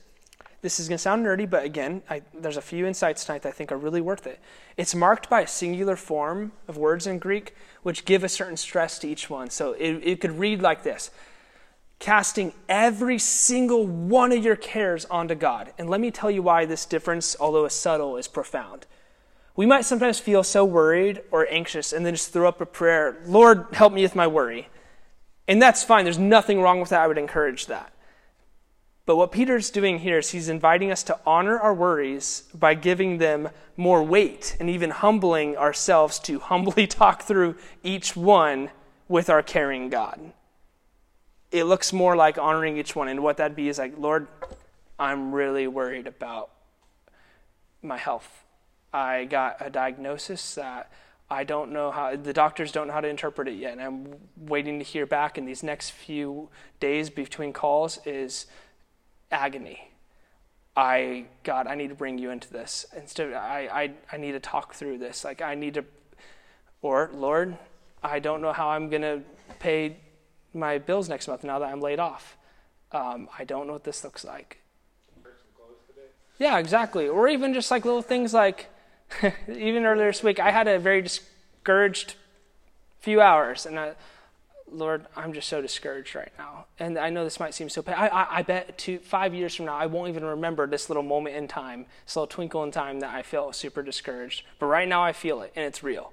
this 0.66 0.80
is 0.80 0.88
going 0.88 0.96
to 0.96 1.02
sound 1.02 1.24
nerdy, 1.24 1.48
but 1.48 1.64
again, 1.64 2.02
I, 2.10 2.22
there's 2.34 2.56
a 2.56 2.60
few 2.60 2.86
insights 2.86 3.24
tonight 3.24 3.42
that 3.42 3.50
I 3.50 3.52
think 3.52 3.70
are 3.70 3.76
really 3.76 4.00
worth 4.00 4.26
it. 4.26 4.40
It's 4.76 4.96
marked 4.96 5.30
by 5.30 5.42
a 5.42 5.46
singular 5.46 5.94
form 5.94 6.50
of 6.66 6.76
words 6.76 7.06
in 7.06 7.20
Greek, 7.20 7.54
which 7.84 8.04
give 8.04 8.24
a 8.24 8.28
certain 8.28 8.56
stress 8.56 8.98
to 9.00 9.08
each 9.08 9.30
one. 9.30 9.50
So 9.50 9.74
it, 9.74 9.92
it 10.02 10.20
could 10.20 10.32
read 10.32 10.62
like 10.62 10.82
this 10.82 11.12
casting 11.98 12.52
every 12.68 13.18
single 13.18 13.86
one 13.86 14.32
of 14.32 14.44
your 14.44 14.56
cares 14.56 15.04
onto 15.06 15.34
God. 15.34 15.72
And 15.78 15.88
let 15.88 16.00
me 16.00 16.10
tell 16.10 16.30
you 16.30 16.42
why 16.42 16.66
this 16.66 16.84
difference, 16.84 17.36
although 17.40 17.64
it's 17.64 17.74
subtle, 17.74 18.16
is 18.16 18.28
profound. 18.28 18.86
We 19.56 19.64
might 19.64 19.86
sometimes 19.86 20.20
feel 20.20 20.42
so 20.42 20.64
worried 20.64 21.22
or 21.30 21.50
anxious 21.50 21.92
and 21.92 22.04
then 22.04 22.14
just 22.14 22.32
throw 22.32 22.46
up 22.46 22.60
a 22.60 22.66
prayer, 22.66 23.16
Lord, 23.24 23.66
help 23.72 23.92
me 23.92 24.02
with 24.02 24.14
my 24.14 24.26
worry. 24.26 24.68
And 25.48 25.62
that's 25.62 25.82
fine. 25.82 26.04
There's 26.04 26.18
nothing 26.18 26.60
wrong 26.60 26.80
with 26.80 26.90
that. 26.90 27.00
I 27.00 27.06
would 27.06 27.18
encourage 27.18 27.66
that. 27.66 27.92
But 29.06 29.16
what 29.16 29.30
Peter's 29.30 29.70
doing 29.70 30.00
here 30.00 30.18
is 30.18 30.30
he's 30.30 30.48
inviting 30.48 30.90
us 30.90 31.04
to 31.04 31.18
honor 31.24 31.58
our 31.58 31.72
worries 31.72 32.42
by 32.52 32.74
giving 32.74 33.18
them 33.18 33.48
more 33.76 34.02
weight 34.02 34.56
and 34.58 34.68
even 34.68 34.90
humbling 34.90 35.56
ourselves 35.56 36.18
to 36.20 36.40
humbly 36.40 36.86
talk 36.88 37.22
through 37.22 37.54
each 37.84 38.16
one 38.16 38.70
with 39.08 39.30
our 39.30 39.42
caring 39.42 39.88
God. 39.88 40.32
It 41.50 41.64
looks 41.64 41.92
more 41.92 42.16
like 42.16 42.38
honoring 42.38 42.76
each 42.76 42.96
one. 42.96 43.08
And 43.08 43.22
what 43.22 43.36
that'd 43.36 43.56
be 43.56 43.68
is 43.68 43.78
like, 43.78 43.94
Lord, 43.98 44.26
I'm 44.98 45.32
really 45.32 45.66
worried 45.66 46.06
about 46.06 46.50
my 47.82 47.96
health. 47.96 48.44
I 48.92 49.24
got 49.24 49.56
a 49.60 49.70
diagnosis 49.70 50.54
that 50.56 50.90
I 51.28 51.44
don't 51.44 51.72
know 51.72 51.90
how, 51.90 52.14
the 52.16 52.32
doctors 52.32 52.72
don't 52.72 52.86
know 52.86 52.92
how 52.92 53.00
to 53.00 53.08
interpret 53.08 53.48
it 53.48 53.54
yet. 53.54 53.72
And 53.72 53.80
I'm 53.80 54.14
waiting 54.36 54.78
to 54.78 54.84
hear 54.84 55.06
back. 55.06 55.38
And 55.38 55.46
these 55.46 55.62
next 55.62 55.90
few 55.90 56.48
days 56.80 57.10
between 57.10 57.52
calls 57.52 57.98
is 58.04 58.46
agony. 59.30 59.90
I, 60.76 61.26
God, 61.42 61.66
I 61.66 61.74
need 61.74 61.88
to 61.88 61.94
bring 61.94 62.18
you 62.18 62.30
into 62.30 62.52
this. 62.52 62.86
Instead, 62.96 63.32
I, 63.32 63.68
I, 63.72 63.90
I 64.12 64.16
need 64.18 64.32
to 64.32 64.40
talk 64.40 64.74
through 64.74 64.98
this. 64.98 65.24
Like, 65.24 65.40
I 65.40 65.54
need 65.54 65.74
to, 65.74 65.84
or, 66.82 67.10
Lord, 67.12 67.56
I 68.02 68.18
don't 68.18 68.42
know 68.42 68.52
how 68.52 68.68
I'm 68.68 68.90
going 68.90 69.02
to 69.02 69.22
pay 69.58 69.96
my 70.56 70.78
bills 70.78 71.08
next 71.08 71.28
month 71.28 71.44
now 71.44 71.58
that 71.58 71.70
I'm 71.70 71.80
laid 71.80 72.00
off. 72.00 72.36
Um, 72.92 73.28
I 73.38 73.44
don't 73.44 73.66
know 73.66 73.74
what 73.74 73.84
this 73.84 74.02
looks 74.04 74.24
like. 74.24 74.58
Yeah, 76.38 76.58
exactly. 76.58 77.08
Or 77.08 77.28
even 77.28 77.54
just 77.54 77.70
like 77.70 77.84
little 77.84 78.02
things 78.02 78.34
like, 78.34 78.66
even 79.48 79.84
earlier 79.84 80.08
this 80.08 80.22
week, 80.22 80.38
I 80.38 80.50
had 80.50 80.68
a 80.68 80.78
very 80.78 81.02
discouraged 81.02 82.14
few 83.00 83.20
hours, 83.20 83.66
and 83.66 83.78
I, 83.78 83.94
Lord, 84.70 85.06
I'm 85.16 85.32
just 85.32 85.48
so 85.48 85.62
discouraged 85.62 86.14
right 86.14 86.32
now. 86.36 86.66
And 86.78 86.98
I 86.98 87.08
know 87.08 87.24
this 87.24 87.38
might 87.38 87.54
seem 87.54 87.68
so. 87.68 87.82
I, 87.86 88.08
I, 88.08 88.38
I 88.38 88.42
bet 88.42 88.76
two, 88.76 88.98
five 88.98 89.32
years 89.32 89.54
from 89.54 89.66
now, 89.66 89.76
I 89.76 89.86
won't 89.86 90.08
even 90.08 90.24
remember 90.24 90.66
this 90.66 90.90
little 90.90 91.02
moment 91.02 91.36
in 91.36 91.48
time, 91.48 91.86
this 92.04 92.16
little 92.16 92.26
twinkle 92.26 92.64
in 92.64 92.70
time 92.70 93.00
that 93.00 93.14
I 93.14 93.22
felt 93.22 93.54
super 93.54 93.82
discouraged. 93.82 94.42
But 94.58 94.66
right 94.66 94.88
now, 94.88 95.02
I 95.02 95.12
feel 95.12 95.40
it, 95.40 95.52
and 95.54 95.64
it's 95.64 95.82
real. 95.82 96.12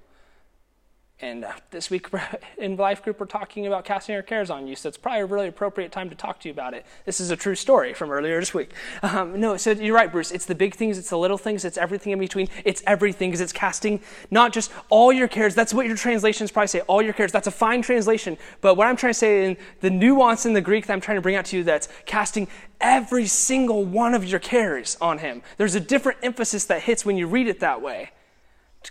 And 1.21 1.45
uh, 1.45 1.53
this 1.71 1.89
week 1.89 2.09
in 2.57 2.75
Life 2.75 3.03
Group, 3.03 3.19
we're 3.19 3.27
talking 3.27 3.65
about 3.65 3.85
casting 3.85 4.15
our 4.15 4.21
cares 4.21 4.49
on 4.49 4.67
you, 4.67 4.75
so 4.75 4.89
it's 4.89 4.97
probably 4.97 5.21
a 5.21 5.25
really 5.25 5.47
appropriate 5.47 5.91
time 5.91 6.09
to 6.09 6.15
talk 6.15 6.39
to 6.41 6.49
you 6.49 6.53
about 6.53 6.73
it. 6.73 6.85
This 7.05 7.21
is 7.21 7.31
a 7.31 7.35
true 7.37 7.55
story 7.55 7.93
from 7.93 8.11
earlier 8.11 8.39
this 8.39 8.53
week. 8.53 8.71
Um, 9.03 9.39
no, 9.39 9.55
so 9.55 9.71
you're 9.71 9.95
right, 9.95 10.11
Bruce. 10.11 10.31
It's 10.31 10.45
the 10.45 10.55
big 10.55 10.75
things, 10.75 10.97
it's 10.97 11.09
the 11.09 11.17
little 11.17 11.37
things, 11.37 11.65
it's 11.65 11.77
everything 11.77 12.11
in 12.11 12.19
between. 12.19 12.49
It's 12.65 12.83
everything 12.87 13.29
because 13.29 13.41
it's 13.41 13.53
casting 13.53 14.01
not 14.31 14.51
just 14.51 14.71
all 14.89 15.13
your 15.13 15.27
cares. 15.27 15.55
That's 15.55 15.73
what 15.73 15.85
your 15.85 15.95
translations 15.95 16.51
probably 16.51 16.67
say, 16.67 16.81
all 16.81 17.01
your 17.01 17.13
cares. 17.13 17.31
That's 17.31 17.47
a 17.47 17.51
fine 17.51 17.81
translation. 17.81 18.37
But 18.59 18.75
what 18.75 18.87
I'm 18.87 18.95
trying 18.95 19.13
to 19.13 19.19
say 19.19 19.45
in 19.45 19.57
the 19.81 19.89
nuance 19.89 20.45
in 20.45 20.53
the 20.53 20.61
Greek 20.61 20.87
that 20.87 20.93
I'm 20.93 21.01
trying 21.01 21.17
to 21.17 21.21
bring 21.21 21.35
out 21.35 21.45
to 21.45 21.57
you, 21.57 21.63
that's 21.63 21.87
casting 22.05 22.47
every 22.81 23.27
single 23.27 23.85
one 23.85 24.13
of 24.13 24.25
your 24.25 24.39
cares 24.39 24.97
on 24.99 25.19
Him. 25.19 25.41
There's 25.57 25.75
a 25.75 25.79
different 25.79 26.17
emphasis 26.23 26.65
that 26.65 26.81
hits 26.81 27.05
when 27.05 27.17
you 27.17 27.27
read 27.27 27.47
it 27.47 27.61
that 27.61 27.81
way. 27.81 28.11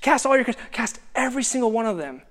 Cast 0.00 0.26
all 0.26 0.36
your 0.36 0.44
cares, 0.44 0.56
cast 0.72 0.98
every 1.14 1.42
single 1.42 1.70
one 1.70 1.86
of 1.86 1.98
them. 1.98 2.22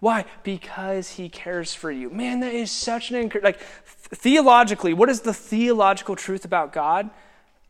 Why? 0.00 0.24
Because 0.42 1.12
he 1.12 1.28
cares 1.28 1.74
for 1.74 1.90
you. 1.90 2.10
Man, 2.10 2.40
that 2.40 2.52
is 2.52 2.70
such 2.70 3.10
an 3.10 3.16
encouragement. 3.16 3.44
Like, 3.44 3.58
th- 3.58 4.20
theologically, 4.20 4.94
what 4.94 5.08
is 5.08 5.20
the 5.20 5.32
theological 5.32 6.16
truth 6.16 6.44
about 6.44 6.72
God 6.72 7.08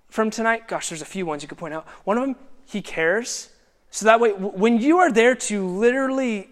from 0.08 0.30
tonight? 0.30 0.66
Gosh, 0.66 0.88
there's 0.88 1.02
a 1.02 1.06
few 1.06 1.26
ones 1.26 1.42
you 1.42 1.48
could 1.48 1.58
point 1.58 1.74
out. 1.74 1.86
One 2.04 2.16
of 2.16 2.22
them, 2.22 2.36
he 2.64 2.80
cares. 2.80 3.50
So 3.90 4.06
that 4.06 4.18
way, 4.18 4.30
when 4.30 4.80
you 4.80 4.96
are 4.98 5.12
there 5.12 5.34
to 5.34 5.66
literally 5.66 6.48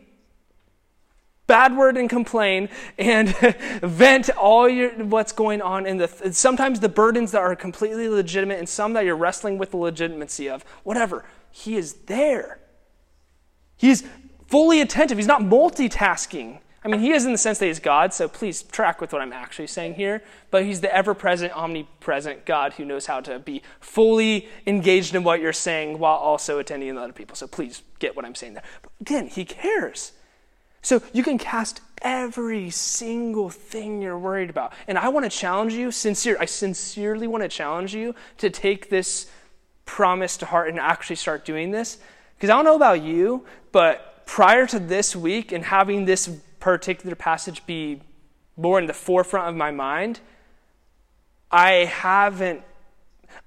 bad 1.46 1.74
word 1.74 1.96
and 1.96 2.08
complain 2.08 2.68
and 2.96 3.34
vent 3.82 4.30
all 4.36 4.68
your 4.68 4.90
what's 5.04 5.32
going 5.32 5.60
on 5.60 5.84
in 5.84 5.96
the 5.96 6.06
sometimes 6.32 6.78
the 6.78 6.88
burdens 6.88 7.32
that 7.32 7.40
are 7.40 7.56
completely 7.56 8.08
legitimate 8.08 8.60
and 8.60 8.68
some 8.68 8.92
that 8.92 9.04
you're 9.04 9.16
wrestling 9.16 9.58
with 9.58 9.72
the 9.72 9.76
legitimacy 9.76 10.48
of 10.48 10.62
whatever 10.84 11.24
he 11.50 11.76
is 11.76 11.94
there 12.06 12.59
He's 13.80 14.04
fully 14.46 14.82
attentive. 14.82 15.16
He's 15.16 15.26
not 15.26 15.40
multitasking. 15.40 16.58
I 16.84 16.88
mean, 16.88 17.00
he 17.00 17.12
is 17.12 17.24
in 17.24 17.32
the 17.32 17.38
sense 17.38 17.58
that 17.58 17.66
he's 17.66 17.80
God, 17.80 18.12
so 18.12 18.28
please 18.28 18.62
track 18.62 19.00
with 19.00 19.12
what 19.12 19.22
I'm 19.22 19.32
actually 19.32 19.68
saying 19.68 19.94
here. 19.94 20.22
But 20.50 20.64
he's 20.64 20.82
the 20.82 20.94
ever 20.94 21.14
present, 21.14 21.56
omnipresent 21.56 22.44
God 22.44 22.74
who 22.74 22.84
knows 22.84 23.06
how 23.06 23.20
to 23.22 23.38
be 23.38 23.62
fully 23.80 24.48
engaged 24.66 25.14
in 25.14 25.24
what 25.24 25.40
you're 25.40 25.54
saying 25.54 25.98
while 25.98 26.16
also 26.16 26.58
attending 26.58 26.94
to 26.94 27.00
other 27.00 27.12
people. 27.14 27.36
So 27.36 27.46
please 27.46 27.82
get 27.98 28.14
what 28.14 28.26
I'm 28.26 28.34
saying 28.34 28.54
there. 28.54 28.62
But 28.82 28.92
again, 29.00 29.28
he 29.28 29.46
cares. 29.46 30.12
So 30.82 31.02
you 31.14 31.22
can 31.22 31.38
cast 31.38 31.80
every 32.02 32.68
single 32.68 33.48
thing 33.48 34.02
you're 34.02 34.18
worried 34.18 34.50
about. 34.50 34.74
And 34.88 34.98
I 34.98 35.08
want 35.08 35.24
to 35.24 35.30
challenge 35.30 35.72
you, 35.72 35.90
sincere, 35.90 36.36
I 36.38 36.44
sincerely 36.44 37.26
want 37.26 37.42
to 37.44 37.48
challenge 37.48 37.94
you 37.94 38.14
to 38.38 38.50
take 38.50 38.90
this 38.90 39.30
promise 39.86 40.36
to 40.38 40.46
heart 40.46 40.68
and 40.68 40.78
actually 40.78 41.16
start 41.16 41.46
doing 41.46 41.70
this. 41.70 41.98
Because 42.40 42.48
I 42.48 42.56
don't 42.56 42.64
know 42.64 42.74
about 42.74 43.02
you, 43.02 43.44
but 43.70 44.24
prior 44.24 44.66
to 44.68 44.78
this 44.78 45.14
week 45.14 45.52
and 45.52 45.62
having 45.62 46.06
this 46.06 46.26
particular 46.58 47.14
passage 47.14 47.66
be 47.66 48.00
more 48.56 48.78
in 48.78 48.86
the 48.86 48.94
forefront 48.94 49.50
of 49.50 49.54
my 49.54 49.70
mind, 49.70 50.20
I 51.50 51.84
haven't 51.84 52.62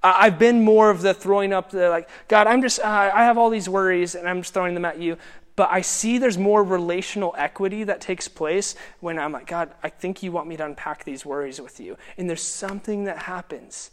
I've 0.00 0.38
been 0.38 0.62
more 0.62 0.90
of 0.90 1.02
the 1.02 1.12
throwing 1.12 1.52
up 1.52 1.70
the 1.70 1.88
like, 1.88 2.08
God, 2.28 2.46
I'm 2.46 2.62
just, 2.62 2.78
uh, 2.78 3.10
I 3.12 3.24
have 3.24 3.36
all 3.36 3.50
these 3.50 3.68
worries 3.68 4.14
and 4.14 4.28
I'm 4.28 4.42
just 4.42 4.54
throwing 4.54 4.74
them 4.74 4.84
at 4.84 4.98
you. 4.98 5.18
But 5.56 5.70
I 5.72 5.80
see 5.80 6.18
there's 6.18 6.38
more 6.38 6.62
relational 6.62 7.34
equity 7.36 7.84
that 7.84 8.00
takes 8.00 8.28
place 8.28 8.76
when 9.00 9.18
I'm 9.18 9.32
like, 9.32 9.46
God, 9.46 9.72
I 9.82 9.88
think 9.88 10.22
you 10.22 10.30
want 10.30 10.46
me 10.46 10.56
to 10.56 10.64
unpack 10.64 11.04
these 11.04 11.26
worries 11.26 11.60
with 11.60 11.80
you. 11.80 11.96
And 12.16 12.28
there's 12.28 12.42
something 12.42 13.04
that 13.04 13.18
happens. 13.18 13.90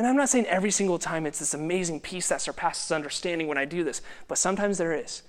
And 0.00 0.06
I'm 0.06 0.16
not 0.16 0.30
saying 0.30 0.46
every 0.46 0.70
single 0.70 0.98
time 0.98 1.26
it's 1.26 1.40
this 1.40 1.52
amazing 1.52 2.00
peace 2.00 2.30
that 2.30 2.40
surpasses 2.40 2.90
understanding 2.90 3.48
when 3.48 3.58
I 3.58 3.66
do 3.66 3.84
this, 3.84 4.00
but 4.28 4.38
sometimes 4.38 4.78
there 4.78 4.94
is. 4.94 5.22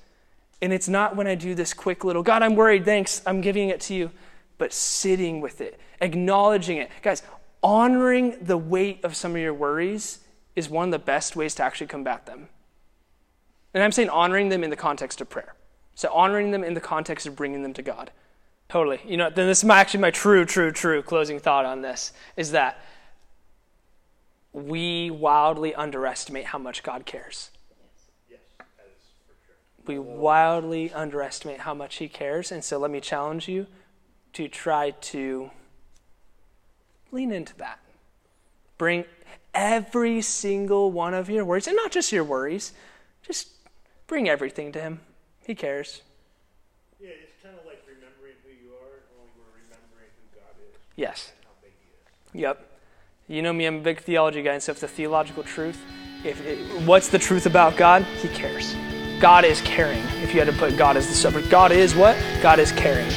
And 0.62 0.72
it's 0.72 0.88
not 0.88 1.18
when 1.18 1.28
I 1.28 1.36
do 1.36 1.54
this 1.54 1.74
quick 1.74 2.06
little, 2.06 2.24
God, 2.24 2.42
I'm 2.42 2.56
worried, 2.56 2.86
thanks, 2.86 3.22
I'm 3.26 3.42
giving 3.42 3.68
it 3.68 3.82
to 3.82 3.94
you, 3.94 4.12
but 4.58 4.72
sitting 4.72 5.42
with 5.42 5.60
it, 5.60 5.78
acknowledging 6.00 6.78
it. 6.78 6.90
Guys, 7.02 7.22
honoring 7.62 8.38
the 8.42 8.58
weight 8.58 9.04
of 9.04 9.14
some 9.14 9.32
of 9.36 9.42
your 9.42 9.54
worries 9.54 10.20
is 10.56 10.70
one 10.70 10.88
of 10.88 10.92
the 10.94 11.00
best 11.00 11.36
ways 11.36 11.54
to 11.56 11.64
actually 11.64 11.88
combat 11.88 12.26
them. 12.26 12.48
And 13.74 13.84
I'm 13.84 13.92
saying 13.92 14.08
honoring 14.08 14.48
them 14.48 14.64
in 14.64 14.70
the 14.70 14.78
context 14.78 15.20
of 15.20 15.30
prayer. 15.30 15.54
So 15.96 16.10
honoring 16.14 16.52
them 16.52 16.64
in 16.64 16.76
the 16.76 16.80
context 16.80 17.28
of 17.28 17.36
bringing 17.36 17.62
them 17.62 17.74
to 17.74 17.82
God. 17.82 18.12
Totally. 18.70 19.02
You 19.06 19.18
know, 19.18 19.30
then 19.30 19.48
this 19.48 19.58
is 19.58 19.66
my, 19.66 19.82
actually 19.82 20.00
my 20.00 20.12
true, 20.12 20.46
true, 20.46 20.72
true 20.72 21.02
closing 21.02 21.42
thought 21.42 21.66
on 21.66 21.82
this 21.82 22.14
is 22.38 22.52
that 22.52 22.80
we 24.54 25.10
wildly 25.10 25.74
underestimate 25.74 26.46
how 26.46 26.58
much 26.58 26.84
God 26.84 27.06
cares. 27.06 27.52
Yes, 28.30 28.40
that 28.58 28.68
is 28.86 29.04
for 29.26 29.34
sure. 29.46 29.56
We 29.86 29.98
wildly 30.00 30.92
underestimate 30.92 31.62
how 31.62 31.74
much 31.74 31.98
He 31.98 32.08
cares. 32.08 32.52
And 32.52 32.64
so 32.64 32.78
let 32.78 32.92
me 32.92 33.00
challenge 33.00 33.48
you 33.48 33.68
to 34.34 34.48
try 34.48 34.92
to 34.92 35.52
lean 37.12 37.32
into 37.32 37.56
that. 37.58 37.80
Bring 38.78 39.06
every 39.54 40.22
single 40.22 40.92
one 40.92 41.14
of 41.14 41.30
your 41.30 41.46
worries, 41.46 41.68
and 41.68 41.76
not 41.76 41.92
just 41.92 42.12
your 42.12 42.24
worries, 42.24 42.74
just 43.22 43.50
bring 44.08 44.28
everything 44.28 44.72
to 44.74 44.82
Him. 44.82 45.02
He 45.46 45.56
cares. 45.56 46.02
Yeah, 47.00 47.10
it's 47.10 47.42
kind 47.44 47.56
of 47.58 47.66
like 47.66 47.84
remembering 47.88 48.36
who 48.44 48.52
you 48.52 48.74
are, 48.74 49.04
only 49.20 49.32
we're 49.38 49.62
remembering 49.64 50.10
who 50.16 50.40
God 50.40 50.56
is 50.62 50.78
Yes. 50.96 51.32
and 51.36 51.46
how 51.46 51.52
big 51.62 51.72
He 51.80 51.90
is. 52.38 52.42
Yep. 52.42 52.71
You 53.32 53.42
know 53.42 53.54
me, 53.54 53.66
I'm 53.66 53.78
a 53.78 53.80
big 53.80 54.02
theology 54.02 54.44
guy, 54.44 54.56
and 54.56 54.62
so 54.62 54.74
if 54.74 54.82
the 54.82 54.90
theological 54.90 55.42
truth, 55.42 55.82
if 56.26 56.46
it, 56.46 56.58
what's 56.86 57.08
the 57.08 57.18
truth 57.18 57.46
about 57.46 57.78
God? 57.78 58.04
He 58.04 58.28
cares. 58.28 58.76
God 59.22 59.46
is 59.46 59.62
caring. 59.62 60.04
If 60.22 60.34
you 60.34 60.42
had 60.42 60.52
to 60.52 60.60
put 60.60 60.76
God 60.76 60.98
as 60.98 61.08
the 61.08 61.14
subject, 61.14 61.50
God 61.50 61.72
is 61.72 61.96
what? 61.96 62.18
God 62.42 62.60
is 62.60 62.74
caring. 62.74 63.10